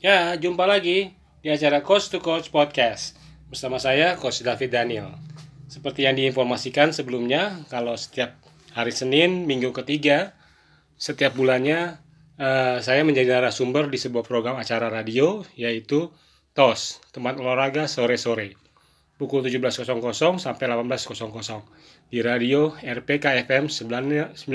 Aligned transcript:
Ya, 0.00 0.32
jumpa 0.32 0.64
lagi 0.64 1.12
di 1.44 1.52
acara 1.52 1.84
Coach 1.84 2.08
to 2.08 2.24
Coach 2.24 2.48
Podcast 2.48 3.20
bersama 3.52 3.76
saya 3.76 4.16
Coach 4.16 4.40
David 4.40 4.72
Daniel. 4.72 5.12
Seperti 5.68 6.08
yang 6.08 6.16
diinformasikan 6.16 6.88
sebelumnya, 6.96 7.68
kalau 7.68 7.92
setiap 8.00 8.32
hari 8.72 8.96
Senin, 8.96 9.44
minggu 9.44 9.76
ketiga, 9.76 10.32
setiap 10.96 11.36
bulannya 11.36 12.00
eh, 12.40 12.80
saya 12.80 13.04
menjadi 13.04 13.28
narasumber 13.28 13.92
di 13.92 14.00
sebuah 14.00 14.24
program 14.24 14.56
acara 14.56 14.88
radio 14.88 15.44
yaitu 15.52 16.08
TOS, 16.56 17.04
tempat 17.12 17.36
olahraga 17.36 17.84
sore-sore. 17.84 18.56
Pukul 19.20 19.44
17.00 19.44 19.84
sampai 20.40 20.64
18.00 20.64 22.08
di 22.08 22.24
radio 22.24 22.72
RPK 22.72 23.44
FM 23.44 23.68
96,3 23.68 24.48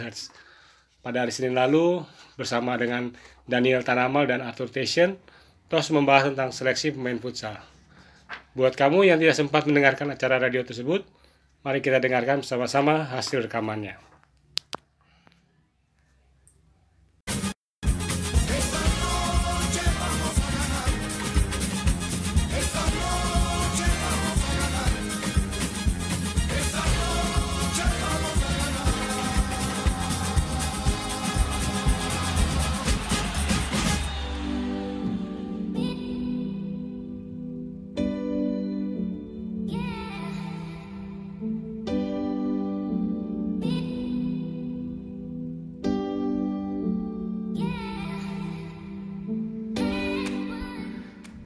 Hz. 0.00 0.45
Pada 1.06 1.22
hari 1.22 1.30
Senin 1.30 1.54
lalu, 1.54 2.02
bersama 2.34 2.74
dengan 2.74 3.14
Daniel 3.46 3.86
Tanamal 3.86 4.26
dan 4.26 4.42
Arthur 4.42 4.66
Tation, 4.66 5.14
TOS 5.70 5.94
membahas 5.94 6.34
tentang 6.34 6.50
seleksi 6.50 6.98
pemain 6.98 7.14
futsal. 7.22 7.62
Buat 8.58 8.74
kamu 8.74 9.06
yang 9.06 9.22
tidak 9.22 9.38
sempat 9.38 9.70
mendengarkan 9.70 10.10
acara 10.10 10.42
radio 10.42 10.66
tersebut, 10.66 11.06
mari 11.62 11.78
kita 11.78 12.02
dengarkan 12.02 12.42
bersama-sama 12.42 13.06
hasil 13.06 13.46
rekamannya. 13.46 13.94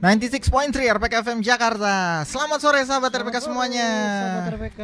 96.3 0.01 0.97
RPK 0.97 1.13
FM 1.21 1.45
Jakarta. 1.45 2.25
Selamat 2.25 2.57
sore 2.57 2.81
sahabat 2.81 3.13
RPK 3.13 3.37
semuanya. 3.37 3.85
Sahabat 3.85 4.57
RPK, 4.57 4.81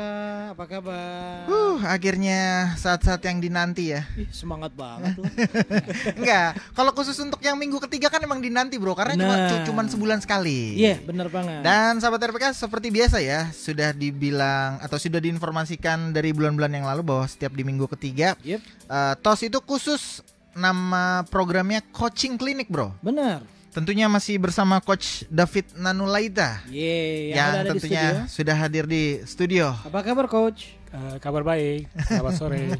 apa 0.54 0.64
kabar? 0.70 1.50
Uh, 1.50 1.82
akhirnya 1.90 2.70
saat-saat 2.78 3.26
yang 3.26 3.42
dinanti 3.42 3.98
ya. 3.98 4.06
Ih, 4.14 4.30
semangat 4.30 4.78
banget 4.78 5.18
loh. 5.18 5.26
Enggak, 6.22 6.62
kalau 6.78 6.94
khusus 6.94 7.18
untuk 7.18 7.42
yang 7.42 7.58
minggu 7.58 7.82
ketiga 7.90 8.14
kan 8.14 8.22
emang 8.22 8.46
dinanti, 8.46 8.78
Bro, 8.78 8.94
karena 8.94 9.18
cuma 9.18 9.34
Nah. 9.34 9.50
cu- 9.50 9.66
cuman 9.66 9.86
sebulan 9.90 10.20
sekali. 10.22 10.78
Iya, 10.78 11.02
bener 11.02 11.34
banget. 11.34 11.66
Dan 11.66 11.98
sahabat 11.98 12.22
RPK 12.22 12.54
seperti 12.54 12.94
biasa 12.94 13.18
ya, 13.18 13.50
sudah 13.50 13.98
dibilang 13.98 14.78
atau 14.86 15.02
sudah 15.02 15.18
diinformasikan 15.18 16.14
dari 16.14 16.30
bulan-bulan 16.30 16.70
yang 16.70 16.86
lalu 16.86 17.02
bahwa 17.02 17.26
setiap 17.26 17.58
di 17.58 17.66
minggu 17.66 17.90
ketiga 17.98 18.38
Yep, 18.46 18.62
eh, 18.86 19.14
TOS 19.18 19.50
itu 19.50 19.58
khusus 19.66 20.22
nama 20.54 21.26
programnya 21.26 21.82
Coaching 21.90 22.38
Clinic, 22.38 22.70
Bro. 22.70 22.94
bener. 23.02 23.57
Tentunya 23.78 24.10
masih 24.10 24.42
bersama 24.42 24.82
Coach 24.82 25.22
David 25.30 25.70
Nanulaita 25.78 26.66
Yeay, 26.66 27.30
yang, 27.30 27.38
yang, 27.38 27.50
ada 27.62 27.70
tentunya 27.78 28.26
sudah 28.26 28.58
hadir 28.58 28.90
di 28.90 29.22
studio. 29.22 29.70
Apa 29.86 30.02
kabar, 30.02 30.26
Coach? 30.26 30.74
Eh, 30.90 31.22
kabar 31.22 31.46
baik, 31.46 31.86
selamat 32.10 32.34
sore. 32.42 32.74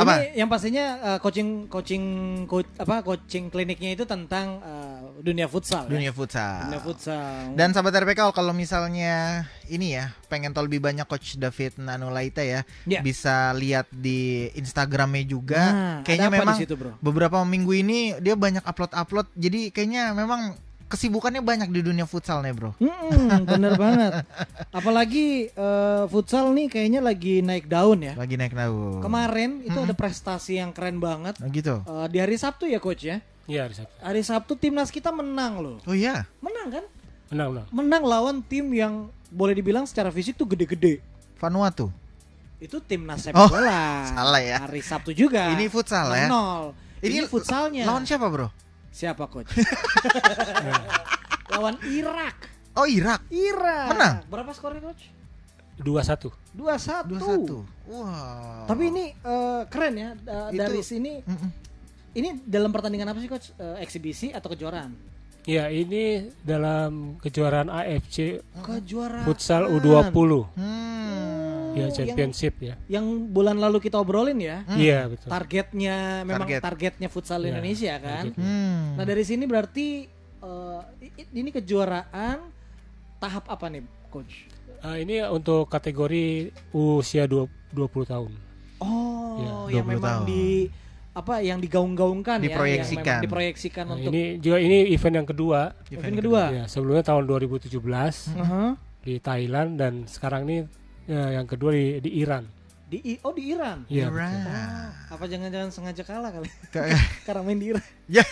Apa? 0.00 0.26
Ini 0.26 0.42
yang 0.42 0.48
pastinya 0.50 0.98
uh, 0.98 1.18
coaching 1.22 1.70
coaching 1.70 2.04
coach, 2.50 2.66
apa 2.80 3.04
coaching 3.06 3.46
kliniknya 3.46 3.94
itu 3.94 4.02
tentang 4.02 4.58
uh, 4.58 4.93
dunia 5.20 5.46
futsal. 5.46 5.86
Dunia 5.86 6.10
ya? 6.10 6.16
futsal. 6.16 6.66
Dunia 6.66 6.80
futsal. 6.82 7.54
Dan 7.54 7.70
sahabat 7.70 7.94
RPK 8.02 8.32
kalau 8.32 8.50
misalnya 8.50 9.44
ini 9.66 9.94
ya 9.94 10.10
pengen 10.26 10.50
tahu 10.50 10.66
lebih 10.66 10.82
banyak 10.82 11.06
Coach 11.06 11.36
David 11.36 11.78
Nanulaita 11.78 12.42
ya, 12.42 12.66
Ya. 12.84 13.00
bisa 13.00 13.52
lihat 13.52 13.86
di 13.92 14.50
Instagramnya 14.54 15.22
juga. 15.22 15.62
Nah, 15.70 15.98
kayaknya 16.02 16.30
memang 16.32 16.56
situ, 16.58 16.74
Bro? 16.74 16.98
beberapa 16.98 17.38
minggu 17.44 17.72
ini 17.76 17.98
dia 18.18 18.34
banyak 18.34 18.64
upload-upload. 18.64 19.30
Jadi 19.36 19.70
kayaknya 19.70 20.10
memang 20.16 20.56
kesibukannya 20.84 21.40
banyak 21.40 21.74
di 21.74 21.80
dunia 21.80 22.06
futsal 22.06 22.44
nih 22.44 22.54
bro. 22.54 22.70
Mm-mm, 22.78 23.42
bener 23.50 23.74
banget. 23.74 24.22
Apalagi 24.70 25.50
uh, 25.56 26.06
futsal 26.06 26.52
nih 26.54 26.70
kayaknya 26.70 27.00
lagi 27.02 27.40
naik 27.42 27.66
daun 27.66 28.04
ya. 28.04 28.14
Lagi 28.14 28.38
naik 28.38 28.54
daun. 28.54 29.00
Kemarin 29.02 29.64
itu 29.64 29.74
ada 29.74 29.94
prestasi 29.96 30.60
yang 30.60 30.70
keren 30.70 31.02
banget. 31.02 31.34
Oh 31.42 31.48
gitu. 31.50 31.82
Uh, 31.88 32.06
di 32.06 32.20
hari 32.22 32.38
Sabtu 32.38 32.68
ya, 32.70 32.78
Coach 32.78 33.06
ya. 33.06 33.18
Iya, 33.44 33.62
hari 33.62 33.74
Sabtu. 33.74 33.94
Hari 33.98 34.20
Sabtu 34.22 34.52
timnas 34.54 34.88
kita 34.88 35.10
menang 35.10 35.58
loh. 35.58 35.76
Oh 35.84 35.92
iya. 35.92 36.24
Menang 36.38 36.66
kan? 36.70 36.84
Menang, 37.28 37.46
menang. 37.50 37.66
Menang 37.70 38.02
lawan 38.02 38.36
tim 38.40 38.70
yang 38.70 39.10
boleh 39.28 39.52
dibilang 39.52 39.84
secara 39.84 40.08
fisik 40.08 40.34
tuh 40.34 40.46
gede-gede. 40.46 40.98
Vanuatu. 41.36 41.90
Itu 42.56 42.78
timnas 42.78 43.20
sepak 43.20 43.36
Oh, 43.36 43.48
bola. 43.48 44.00
salah 44.10 44.40
ya. 44.40 44.56
Hari 44.60 44.80
Sabtu 44.80 45.10
juga. 45.12 45.50
Ini 45.50 45.66
futsal 45.66 46.08
ya. 46.10 46.26
Nol. 46.26 46.72
Ini, 46.98 47.24
futsalnya. 47.24 47.84
Lawan 47.84 48.02
siapa 48.02 48.26
bro? 48.26 48.48
siapa 48.88 49.26
coach? 49.26 49.50
lawan 51.52 51.74
Irak. 51.84 52.34
Oh 52.74 52.86
Irak. 52.86 53.20
Irak. 53.28 53.86
Menang? 53.90 54.14
Berapa 54.26 54.50
skornya 54.50 54.80
coach? 54.80 55.10
2-1. 55.76 56.30
2-1. 56.54 56.54
Dua 56.54 56.74
satu. 56.78 57.56
Wow. 57.84 58.64
Tapi 58.64 58.82
ini 58.88 59.04
eh, 59.10 59.60
keren 59.66 59.94
ya 59.94 60.08
da- 60.16 60.48
Itu- 60.48 60.56
dari 60.56 60.80
sini. 60.80 61.12
Mm-mm. 61.20 61.50
Ini 62.14 62.28
dalam 62.40 62.70
pertandingan 62.70 63.10
apa 63.10 63.18
sih 63.18 63.26
coach? 63.26 63.50
Eh, 63.54 63.82
eksibisi 63.82 64.30
atau 64.30 64.46
kejuaraan? 64.48 64.94
Ya, 65.44 65.68
ini 65.68 66.32
dalam 66.40 67.18
kejuaraan 67.18 67.68
AFC 67.68 68.40
Kejuaraan. 68.56 69.24
Futsal 69.24 69.68
U20. 69.68 70.48
Hmm. 70.54 71.74
Ya, 71.74 71.84
yang- 71.84 71.92
championship 71.92 72.54
ya. 72.60 72.78
Yang 72.88 73.04
bulan 73.28 73.58
lalu 73.58 73.76
kita 73.78 73.98
obrolin 73.98 74.38
ya. 74.38 74.62
Iya, 74.70 75.10
betul. 75.10 75.26
Targetnya 75.26 76.22
memang 76.22 76.46
Target. 76.48 76.60
targetnya 76.62 77.08
futsal 77.08 77.40
Ya, 77.40 77.50
Indonesia 77.50 77.92
kan. 77.98 78.30
targetnya. 78.30 78.40
Hmm. 78.40 78.82
Nah 78.94 79.04
dari 79.04 79.22
sini 79.22 79.44
berarti 79.44 79.86
eh, 80.40 80.80
i- 81.02 81.30
ini 81.34 81.50
kejuaraan 81.50 82.38
tahap 83.18 83.44
apa 83.46 83.66
nih 83.66 83.82
coach? 84.06 84.46
Eh, 84.80 84.96
ini 85.02 85.18
untuk 85.24 85.66
kategori 85.66 86.52
usia 86.70 87.24
20, 87.24 87.48
20 87.70 88.06
tahun. 88.06 88.32
Oh 88.78 89.66
Ya, 89.66 89.76
yang 89.76 89.84
20 89.84 89.90
memang 89.90 90.18
tahun. 90.20 90.28
di 90.28 90.44
apa 91.14 91.38
yang 91.38 91.58
digaung-gaungkan 91.58 92.42
ya, 92.42 92.50
Diproyeksikan. 92.50 93.06
memang 93.06 93.24
diproyeksikan 93.24 93.84
Nah, 93.86 93.94
untuk 93.96 94.10
ini 94.10 94.22
juga 94.36 94.58
ini 94.58 94.90
event 94.90 95.14
yang 95.16 95.28
kedua. 95.28 95.60
event 95.88 96.14
kedua. 96.16 96.42
Ya, 96.52 96.64
sebelumnya 96.66 97.04
tahun 97.04 97.22
2017 97.24 98.34
Aha. 98.34 98.74
di 99.00 99.14
Thailand 99.18 99.78
dan 99.78 99.92
sekarang 100.04 100.42
ini 100.44 100.66
ya, 101.04 101.38
yang 101.38 101.46
kedua 101.46 101.70
di, 101.70 102.02
di 102.02 102.18
Iran. 102.18 102.50
Di 102.84 102.98
I- 103.00 103.20
oh 103.22 103.30
di 103.30 103.48
Iran. 103.48 103.86
Iya. 103.86 104.06
Iran. 104.06 104.34
Oh, 104.44 104.88
apa 105.14 105.24
jangan-jangan 105.24 105.70
sengaja 105.70 106.02
kalah 106.02 106.30
kali? 106.30 106.50
Karena 107.26 107.40
main 107.40 107.56
di 107.56 107.66
Iran. 107.70 107.84
ya. 108.06 108.26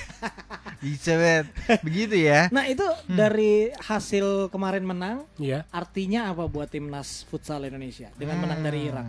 Bisa 0.76 1.14
bet. 1.14 1.47
Begitu 1.81 2.19
ya. 2.20 2.50
Nah 2.50 2.66
itu 2.66 2.82
dari 3.06 3.70
hasil 3.72 4.50
kemarin 4.50 4.82
menang, 4.82 5.22
Iya. 5.38 5.64
artinya 5.69 6.28
apa 6.28 6.44
buat 6.44 6.66
timnas 6.66 7.22
futsal 7.25 7.62
Indonesia 7.62 8.10
dengan 8.12 8.43
menang 8.43 8.60
dari 8.60 8.91
Irak? 8.91 9.06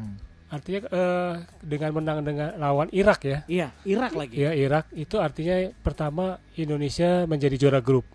Artinya 0.53 0.79
eh, 0.85 1.33
dengan 1.65 1.89
menang 1.97 2.21
dengan 2.21 2.53
lawan 2.61 2.85
Irak 2.93 3.25
ya. 3.25 3.41
Iya, 3.49 3.67
Irak 3.89 4.13
lagi. 4.13 4.37
Ya 4.37 4.53
Irak 4.53 4.85
itu 4.93 5.17
artinya 5.17 5.73
pertama 5.81 6.37
Indonesia 6.53 7.25
menjadi 7.25 7.57
juara 7.57 7.81
grup. 7.81 8.05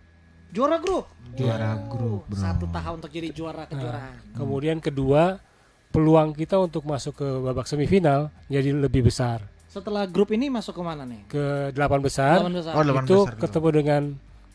Juara 0.55 0.79
grup. 0.79 1.11
Juara 1.35 1.77
Wow, 1.77 1.91
grup, 1.91 2.23
bro. 2.31 2.39
Satu 2.39 2.71
tahun 2.71 2.95
untuk 3.03 3.11
jadi 3.11 3.29
juara 3.35 3.67
kejuaraan. 3.67 4.39
Kemudian 4.39 4.79
kedua 4.79 5.43
peluang 5.91 6.31
kita 6.33 6.63
untuk 6.63 6.87
masuk 6.87 7.19
ke 7.19 7.29
babak 7.43 7.67
semifinal 7.67 8.31
jadi 8.47 8.71
lebih 8.71 9.11
besar. 9.11 9.43
Setelah 9.69 10.09
grup 10.09 10.33
ini 10.33 10.49
masuk 10.49 10.79
ke 10.79 10.83
mana 10.83 11.05
nih? 11.05 11.29
Ke 11.29 11.75
delapan 11.75 12.01
besar 12.01 12.41
Lawan 12.41 12.55
besar. 12.55 12.73
Oh, 12.73 12.83
delapan 12.87 13.05
itu 13.05 13.19
besar 13.19 13.35
dulu. 13.35 13.43
ketemu 13.45 13.69
dengan 13.75 14.03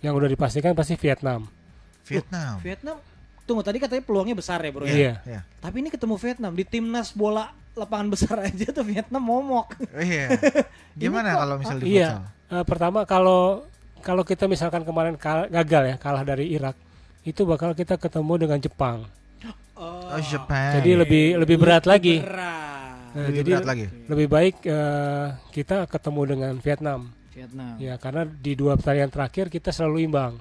yang 0.02 0.14
udah 0.18 0.30
dipastikan 0.32 0.72
pasti 0.74 0.96
Vietnam. 0.98 1.46
Vietnam. 2.08 2.54
Vietnam. 2.64 2.98
Tunggu 3.44 3.62
tadi 3.62 3.78
katanya 3.78 4.04
peluangnya 4.08 4.36
besar 4.40 4.64
ya 4.64 4.72
bro 4.72 4.88
ya. 4.88 4.96
Iya. 4.96 5.14
Ya. 5.28 5.40
Tapi 5.60 5.84
ini 5.84 5.92
ketemu 5.92 6.16
Vietnam 6.16 6.52
di 6.56 6.64
timnas 6.64 7.12
bola 7.12 7.52
lapangan 7.74 8.08
besar 8.10 8.38
aja 8.46 8.66
tuh 8.70 8.86
Vietnam 8.86 9.22
momok. 9.22 9.74
Oh, 9.90 10.00
iya. 10.00 10.30
Gimana 11.00 11.36
kalau 11.36 11.56
misal 11.58 11.78
di 11.78 11.98
Iya. 11.98 12.22
Eh, 12.48 12.64
pertama 12.64 13.04
kalau 13.04 13.66
kalau 14.00 14.22
kita 14.22 14.46
misalkan 14.46 14.84
kemarin 14.84 15.16
kal- 15.16 15.48
gagal 15.48 15.84
ya 15.90 15.96
kalah 15.98 16.22
dari 16.22 16.52
Irak 16.52 16.76
itu 17.24 17.42
bakal 17.44 17.72
kita 17.72 17.96
ketemu 17.96 18.34
dengan 18.46 18.60
Jepang. 18.60 18.98
Oh, 19.74 20.20
Jepang. 20.22 20.78
Jadi 20.78 20.92
lebih 20.94 21.26
lebih 21.38 21.58
berat 21.58 21.84
lagi. 21.84 22.22
Berat. 22.22 22.94
Nah, 23.14 23.26
lebih 23.26 23.38
jadi 23.42 23.52
berat 23.52 23.68
lagi. 23.68 23.86
lebih 24.06 24.28
baik 24.28 24.56
eh, 24.64 25.28
kita 25.52 25.86
ketemu 25.86 26.22
dengan 26.28 26.54
Vietnam. 26.58 27.00
Vietnam. 27.34 27.74
Ya 27.82 27.98
karena 27.98 28.24
di 28.24 28.54
dua 28.54 28.78
pertandingan 28.78 29.10
terakhir 29.10 29.50
kita 29.50 29.74
selalu 29.74 30.06
imbang. 30.06 30.38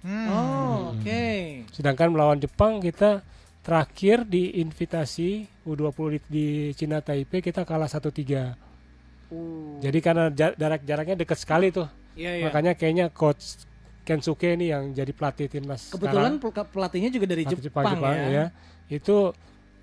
Hmm. 0.00 0.28
Oh, 0.32 0.76
oke. 0.96 1.24
Sedangkan 1.68 2.08
melawan 2.08 2.40
Jepang 2.40 2.80
kita 2.80 3.20
terakhir 3.60 4.24
di 4.24 4.60
invitasi 4.60 5.44
U20 5.68 6.16
di, 6.16 6.18
di 6.26 6.46
Cina 6.72 7.04
Taipei 7.04 7.44
kita 7.44 7.68
kalah 7.68 7.88
1-3. 7.88 9.30
Uh. 9.30 9.78
Jadi 9.84 9.98
karena 10.00 10.32
ja- 10.32 10.56
jarak-jaraknya 10.56 11.16
dekat 11.20 11.38
sekali 11.38 11.68
tuh. 11.70 11.86
Iya, 12.18 12.40
iya. 12.40 12.44
Makanya 12.48 12.72
kayaknya 12.74 13.06
coach 13.12 13.68
Kensuke 14.00 14.56
ini 14.56 14.72
yang 14.72 14.90
jadi 14.96 15.12
pelatih 15.12 15.46
timnas 15.46 15.92
Kebetulan 15.92 16.40
sekarang, 16.40 16.66
pel- 16.66 16.70
pelatihnya 16.72 17.10
juga 17.12 17.26
dari 17.30 17.44
pelatih 17.46 17.62
Jepang, 17.68 17.94
ya. 18.32 18.44
Itu 18.90 19.36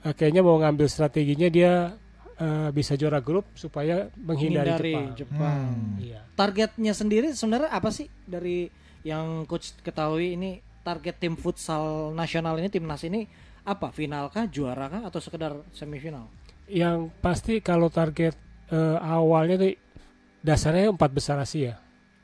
eh, 0.04 0.14
kayaknya 0.18 0.42
mau 0.44 0.58
ngambil 0.60 0.90
strateginya 0.90 1.48
dia 1.48 1.96
eh, 2.36 2.70
bisa 2.74 2.98
juara 3.00 3.22
grup 3.22 3.46
supaya 3.56 4.10
menghindari 4.18 4.74
Hindari 4.74 4.94
Jepang. 4.94 5.08
Jepang. 5.16 5.62
Hmm. 5.70 6.02
Iya. 6.02 6.20
Targetnya 6.34 6.94
sendiri 6.98 7.28
sebenarnya 7.32 7.70
apa 7.72 7.90
sih 7.94 8.10
dari 8.26 8.68
yang 9.06 9.48
coach 9.48 9.78
ketahui 9.80 10.36
ini 10.36 10.60
target 10.84 11.16
tim 11.22 11.40
futsal 11.40 12.12
nasional 12.12 12.58
ini 12.60 12.68
timnas 12.68 13.06
ini 13.08 13.28
apa? 13.68 13.92
Final 13.92 14.32
kah, 14.32 14.48
juara 14.48 14.88
kah 14.88 15.04
atau 15.04 15.20
sekedar 15.20 15.52
semifinal? 15.76 16.32
Yang 16.66 17.12
pasti 17.20 17.60
kalau 17.60 17.92
target 17.92 18.34
eh, 18.72 18.98
awalnya 18.98 19.60
tuh 19.60 19.76
dasarnya 20.40 20.88
empat 20.90 21.12
besar 21.12 21.38
Asia. 21.38 21.76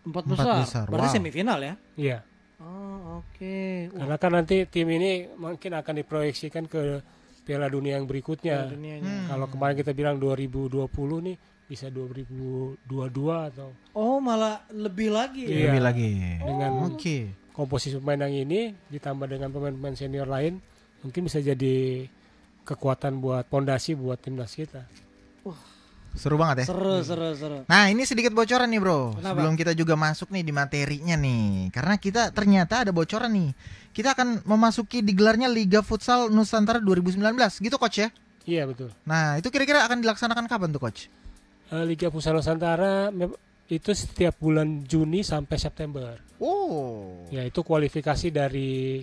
Empat 0.04 0.24
Empat 0.24 0.36
besar. 0.40 0.56
besar, 0.63 0.86
Berarti 0.88 1.10
wow. 1.12 1.16
semifinal 1.16 1.60
ya? 1.60 1.74
Iya. 1.95 2.18
Oh, 2.60 3.19
oke. 3.24 3.56
Wah, 3.92 4.00
Karena 4.04 4.16
kan 4.16 4.31
nanti 4.36 4.56
tim 4.68 4.88
ini 4.88 5.28
mungkin 5.36 5.72
akan 5.75 5.94
diproyeksikan 6.04 6.68
ke 6.68 7.04
Piala 7.44 7.68
Dunia 7.68 8.00
yang 8.00 8.07
berikutnya. 8.07 8.72
Hmm. 8.72 9.28
Kalau 9.28 9.48
kemarin 9.51 9.75
kita 9.75 9.92
bilang 9.92 10.16
2020 10.16 10.88
nih 11.28 11.36
bisa 11.63 11.88
2022 11.88 12.88
atau 13.51 13.72
Oh, 13.95 14.19
malah 14.19 14.63
lebih 14.72 15.12
lagi 15.12 15.48
ya? 15.48 15.51
Iya. 15.51 15.63
Lebih 15.72 15.81
lagi. 15.84 16.10
dengan 16.40 16.72
Oke. 16.88 17.18
komposisi 17.51 17.95
pemain 18.00 18.28
yang 18.28 18.48
ini 18.48 18.75
ditambah 18.92 19.28
dengan 19.28 19.51
pemain-pemain 19.51 19.95
senior 19.95 20.28
lain 20.28 20.60
mungkin 21.03 21.27
bisa 21.27 21.44
jadi 21.44 22.07
kekuatan 22.63 23.19
buat 23.19 23.45
pondasi 23.51 23.94
buat 23.94 24.17
timnas 24.17 24.55
kita. 24.55 24.88
Seru 26.13 26.38
banget 26.38 26.63
ya. 26.63 26.65
Seru, 26.69 27.01
seru, 27.01 27.29
seru. 27.33 27.57
Nah 27.65 27.89
ini 27.89 28.05
sedikit 28.05 28.38
bocoran 28.38 28.69
nih 28.69 28.77
bro 28.77 29.17
Kenapa? 29.17 29.33
Sebelum 29.33 29.53
kita 29.57 29.73
juga 29.73 29.97
masuk 29.97 30.29
nih 30.29 30.45
di 30.45 30.53
materinya 30.53 31.17
nih 31.17 31.73
Karena 31.73 31.97
kita 31.97 32.29
ternyata 32.29 32.85
ada 32.85 32.94
bocoran 32.94 33.33
nih 33.33 33.50
Kita 33.89 34.13
akan 34.13 34.45
memasuki 34.45 35.01
digelarnya 35.01 35.50
Liga 35.50 35.81
Futsal 35.81 36.29
Nusantara 36.29 36.77
2019 36.77 37.17
Gitu 37.65 37.75
coach 37.81 37.97
ya 37.97 38.13
Iya 38.45 38.69
betul. 38.69 38.94
Nah 39.09 39.41
itu 39.41 39.49
kira-kira 39.49 39.89
akan 39.89 40.06
dilaksanakan 40.06 40.45
kapan 40.45 40.69
tuh 40.69 40.81
coach? 40.85 41.09
Eh, 41.73 41.83
Liga 41.89 42.13
Futsal 42.13 42.38
Nusantara 42.38 43.09
itu 43.71 43.89
setiap 43.95 44.38
bulan 44.38 44.85
Juni 44.85 45.25
sampai 45.25 45.57
September. 45.57 46.13
Oh 46.38 47.25
Ya 47.33 47.41
itu 47.41 47.65
kualifikasi 47.65 48.29
dari 48.29 49.01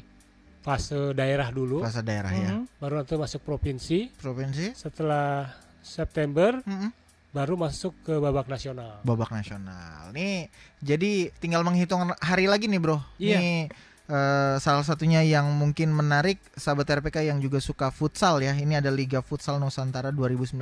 fase 0.61 1.12
daerah 1.12 1.49
dulu, 1.49 1.81
Bahasa 1.81 2.01
daerah 2.01 2.29
ya 2.31 2.53
Mhm. 2.53 2.69
baru 2.77 3.01
nanti 3.01 3.15
masuk 3.15 3.41
provinsi. 3.41 4.12
Provinsi 4.15 4.77
Setelah 4.77 5.49
September 5.81 6.61
Mm-mm. 6.62 6.93
baru 7.31 7.55
masuk 7.55 7.97
ke 8.03 8.15
babak 8.15 8.45
nasional. 8.45 9.01
Babak 9.01 9.31
nasional 9.31 10.11
Nih 10.11 10.53
jadi 10.79 11.33
tinggal 11.37 11.62
menghitung 11.62 12.12
hari 12.19 12.45
lagi 12.45 12.67
nih 12.67 12.77
bro 12.77 13.01
Iya. 13.17 13.39
Nih 13.39 13.57
eh, 14.07 14.57
salah 14.59 14.83
satunya 14.83 15.23
yang 15.23 15.49
mungkin 15.51 15.91
menarik 15.91 16.37
sahabat 16.53 16.91
RPK 16.91 17.25
yang 17.25 17.39
juga 17.39 17.56
suka 17.56 17.89
futsal 17.89 18.43
ya 18.43 18.53
Ini 18.53 18.83
ada 18.83 18.91
Liga 18.91 19.23
Futsal 19.23 19.56
Nusantara 19.56 20.11
2019 20.11 20.59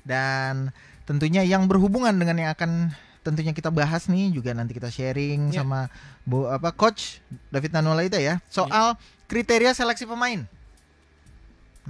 Dan 0.00 0.70
tentunya 1.02 1.42
yang 1.42 1.66
berhubungan 1.66 2.14
dengan 2.14 2.38
yang 2.38 2.50
akan 2.54 2.94
tentunya 3.20 3.52
kita 3.52 3.68
bahas 3.68 4.08
nih 4.08 4.32
juga 4.32 4.56
nanti 4.56 4.72
kita 4.72 4.88
sharing 4.88 5.52
Ya. 5.52 5.60
sama 5.60 5.92
Bu 6.24 6.48
apa 6.48 6.72
coach 6.72 7.20
David 7.52 7.76
Nanulaita 7.76 8.16
ya 8.16 8.40
soal 8.48 8.96
kriteria 9.28 9.76
seleksi 9.76 10.08
pemain. 10.08 10.48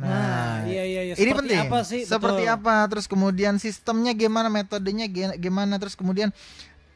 Nah, 0.00 0.64
iya 0.64 0.86
iya 0.86 1.00
iya. 1.12 1.14
ini 1.18 1.30
Seperti 1.34 1.50
penting. 1.52 1.60
apa 1.66 1.78
sih? 1.84 2.02
Seperti 2.06 2.42
Betul. 2.46 2.56
apa? 2.56 2.74
Terus 2.88 3.06
kemudian 3.10 3.54
sistemnya 3.60 4.14
gimana, 4.14 4.48
metodenya 4.48 5.04
gimana? 5.36 5.76
Terus 5.76 5.98
kemudian 5.98 6.30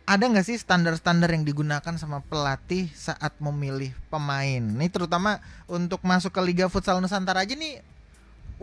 ada 0.04 0.24
nggak 0.24 0.46
sih 0.46 0.56
standar-standar 0.56 1.28
yang 1.32 1.44
digunakan 1.44 1.94
sama 1.98 2.22
pelatih 2.24 2.88
saat 2.94 3.34
memilih 3.42 3.92
pemain? 4.08 4.62
Ini 4.62 4.88
terutama 4.88 5.42
untuk 5.68 6.00
masuk 6.06 6.32
ke 6.32 6.40
Liga 6.40 6.66
Futsal 6.70 7.02
Nusantara 7.02 7.44
aja 7.44 7.52
nih 7.52 7.82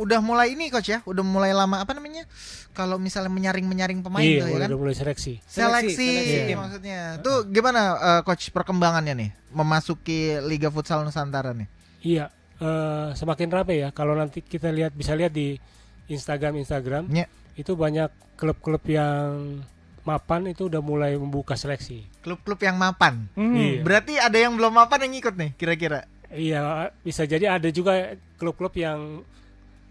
udah 0.01 0.19
mulai 0.19 0.57
ini 0.57 0.73
coach 0.73 0.89
ya, 0.89 0.99
udah 1.05 1.21
mulai 1.21 1.53
lama 1.53 1.77
apa 1.77 1.93
namanya? 1.93 2.25
Kalau 2.73 2.97
misalnya 2.97 3.29
menyaring-menyaring 3.29 4.01
pemain 4.01 4.25
iya, 4.25 4.41
tuh 4.41 4.49
ya 4.49 4.53
udah, 4.57 4.61
kan? 4.65 4.69
udah 4.73 4.79
mulai 4.81 4.95
seleksi. 4.97 5.33
Seleksi, 5.45 5.93
Seleksi, 5.93 6.09
seleksi. 6.09 6.53
maksudnya. 6.57 6.99
Tuh 7.21 7.45
gimana 7.45 7.81
eh, 7.95 8.21
coach 8.25 8.49
perkembangannya 8.49 9.13
nih 9.13 9.29
memasuki 9.53 10.41
Liga 10.41 10.73
Futsal 10.73 11.05
Nusantara 11.05 11.53
nih? 11.53 11.69
Iya, 12.01 12.25
eh, 12.57 13.07
semakin 13.13 13.47
rapi 13.53 13.75
ya. 13.85 13.89
Kalau 13.93 14.17
nanti 14.17 14.41
kita 14.41 14.73
lihat 14.73 14.97
bisa 14.97 15.13
lihat 15.13 15.31
di 15.31 15.61
Instagram 16.09 16.57
Instagram 16.57 17.07
Ya. 17.13 17.29
itu 17.55 17.77
banyak 17.77 18.09
klub-klub 18.35 18.81
yang 18.89 19.61
mapan 20.01 20.49
itu 20.49 20.65
udah 20.65 20.81
mulai 20.81 21.13
membuka 21.13 21.53
seleksi. 21.53 22.09
Klub-klub 22.25 22.57
yang 22.57 22.73
mapan. 22.75 23.29
Hmm. 23.37 23.53
Iya. 23.53 23.85
Berarti 23.85 24.17
ada 24.17 24.37
yang 24.37 24.57
belum 24.57 24.73
mapan 24.73 25.05
yang 25.05 25.13
ikut 25.21 25.35
nih 25.37 25.51
kira-kira. 25.55 26.09
Iya, 26.31 26.89
bisa 27.03 27.27
jadi 27.27 27.59
ada 27.59 27.67
juga 27.69 28.15
klub-klub 28.39 28.71
yang 28.79 29.21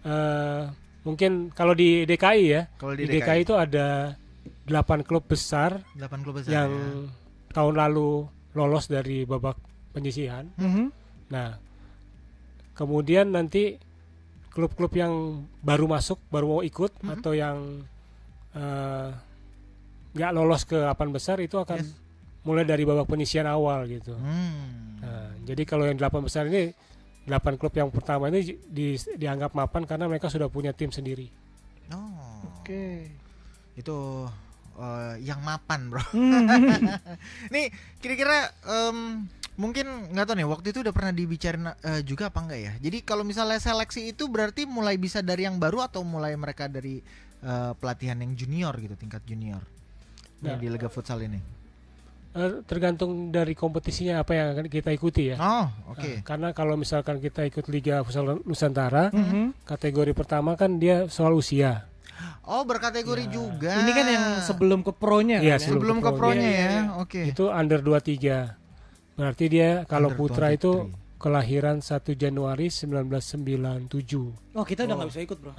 eh, 0.02 0.62
mungkin 1.00 1.50
kalau 1.50 1.72
di 1.72 2.04
DKI 2.04 2.42
ya, 2.46 2.62
Kalau 2.76 2.92
di, 2.92 3.04
DKI. 3.04 3.42
itu 3.42 3.54
ada 3.54 4.16
8 4.64 5.02
klub 5.02 5.24
besar 5.24 5.80
8 5.96 6.22
klub 6.22 6.36
besar 6.36 6.50
yang 6.52 6.70
ya. 6.70 6.88
tahun 7.52 7.74
lalu 7.76 8.24
lolos 8.52 8.86
dari 8.86 9.24
babak 9.24 9.56
penyisihan. 9.90 10.46
Mhm. 10.56 10.84
Nah, 11.30 11.58
kemudian 12.72 13.30
nanti 13.30 13.76
klub-klub 14.50 14.90
yang 14.92 15.12
baru 15.60 15.86
masuk, 15.86 16.18
baru 16.26 16.46
mau 16.48 16.62
ikut 16.62 16.90
Mhm. 17.00 17.10
atau 17.14 17.32
yang 17.32 17.58
eh, 18.50 19.10
nggak 20.10 20.34
lolos 20.34 20.66
ke 20.66 20.74
delapan 20.74 21.08
besar 21.08 21.38
itu 21.38 21.54
akan 21.54 21.78
Yes. 21.78 21.94
mulai 22.42 22.66
dari 22.66 22.82
babak 22.82 23.06
penyisihan 23.06 23.46
awal 23.46 23.86
gitu. 23.86 24.10
Hmm. 24.10 24.98
Nah, 24.98 25.30
jadi 25.46 25.62
kalau 25.62 25.86
yang 25.86 25.94
delapan 25.94 26.26
besar 26.26 26.50
ini 26.50 26.74
delapan 27.28 27.54
klub 27.60 27.74
yang 27.76 27.90
pertama 27.92 28.28
ini 28.32 28.56
di- 28.66 28.96
dianggap 29.16 29.52
mapan 29.52 29.84
karena 29.84 30.08
mereka 30.08 30.32
sudah 30.32 30.48
punya 30.48 30.72
tim 30.72 30.88
sendiri. 30.90 31.28
Oh. 31.92 32.60
Oke. 32.60 33.10
Itu 33.76 34.28
eh, 34.78 35.14
yang 35.24 35.40
mapan, 35.44 35.90
Bro. 35.90 36.04
Hmm. 36.14 36.46
nih, 37.54 37.70
kira-kira 38.00 38.50
em, 38.64 39.28
mungkin 39.60 40.10
nggak 40.14 40.24
tahu 40.24 40.36
nih 40.40 40.48
waktu 40.48 40.66
itu 40.72 40.78
udah 40.80 40.94
pernah 40.96 41.12
dibicarain 41.12 41.66
eh, 41.70 42.02
juga 42.06 42.32
apa 42.32 42.40
enggak 42.40 42.60
ya. 42.60 42.72
Jadi 42.80 42.98
kalau 43.04 43.22
misalnya 43.26 43.60
seleksi 43.60 44.14
itu 44.16 44.30
berarti 44.30 44.64
mulai 44.64 44.96
bisa 44.96 45.20
dari 45.20 45.44
yang 45.44 45.60
baru 45.60 45.84
atau 45.84 46.00
mulai 46.00 46.32
mereka 46.38 46.66
dari 46.70 47.02
eh, 47.44 47.72
pelatihan 47.76 48.16
yang 48.22 48.32
junior 48.34 48.72
gitu, 48.80 48.96
tingkat 48.96 49.20
junior. 49.28 49.60
Nah. 50.40 50.56
di 50.56 50.72
Liga 50.72 50.88
Futsal 50.88 51.20
ini. 51.28 51.59
Eh, 52.30 52.62
tergantung 52.62 53.34
dari 53.34 53.58
kompetisinya 53.58 54.22
apa 54.22 54.38
yang 54.38 54.54
akan 54.54 54.70
kita 54.70 54.94
ikuti 54.94 55.34
ya. 55.34 55.36
Oh, 55.36 55.66
oke. 55.90 55.98
Nah, 55.98 56.22
karena 56.22 56.48
kalau 56.54 56.78
misalkan 56.78 57.18
kita 57.18 57.42
ikut 57.42 57.66
Liga 57.66 58.06
Futsal 58.06 58.38
Nusantara, 58.46 59.10
Mhm. 59.10 59.66
kategori 59.66 60.14
pertama 60.14 60.54
kan 60.54 60.78
dia 60.78 61.10
soal 61.10 61.34
usia. 61.34 61.90
Oh, 62.46 62.62
berkategori 62.62 63.26
Ya. 63.26 63.32
juga. 63.32 63.74
Ini 63.76 63.90
kan 63.90 64.06
yang 64.06 64.26
sebelum 64.40 64.80
ke 64.80 64.92
pro-nya 64.92 65.42
Iya, 65.42 65.56
kan 65.56 65.58
ya? 65.58 65.66
sebelum 65.66 65.80
sebelum 65.80 65.98
ke 65.98 66.10
pro-nya 66.14 66.38
Iya, 66.40 66.54
iya, 66.54 66.62
ya. 66.62 66.70
iya. 66.70 66.82
Oke. 66.96 67.20
Itu 67.26 67.50
under 67.50 67.80
23. 67.80 68.54
Berarti 69.16 69.44
dia 69.50 69.82
kalau 69.84 70.14
Under 70.14 70.20
putra 70.22 70.46
itu 70.50 70.70
23. 70.86 71.18
kelahiran 71.18 71.76
1 71.80 72.14
Januari 72.14 72.70
1997. 72.70 74.38
Oh, 74.54 74.62
kita 74.62 74.86
udah 74.86 74.94
Oh. 74.94 74.98
nggak 75.02 75.10
bisa 75.10 75.20
ikut, 75.20 75.38
Bro. 75.40 75.52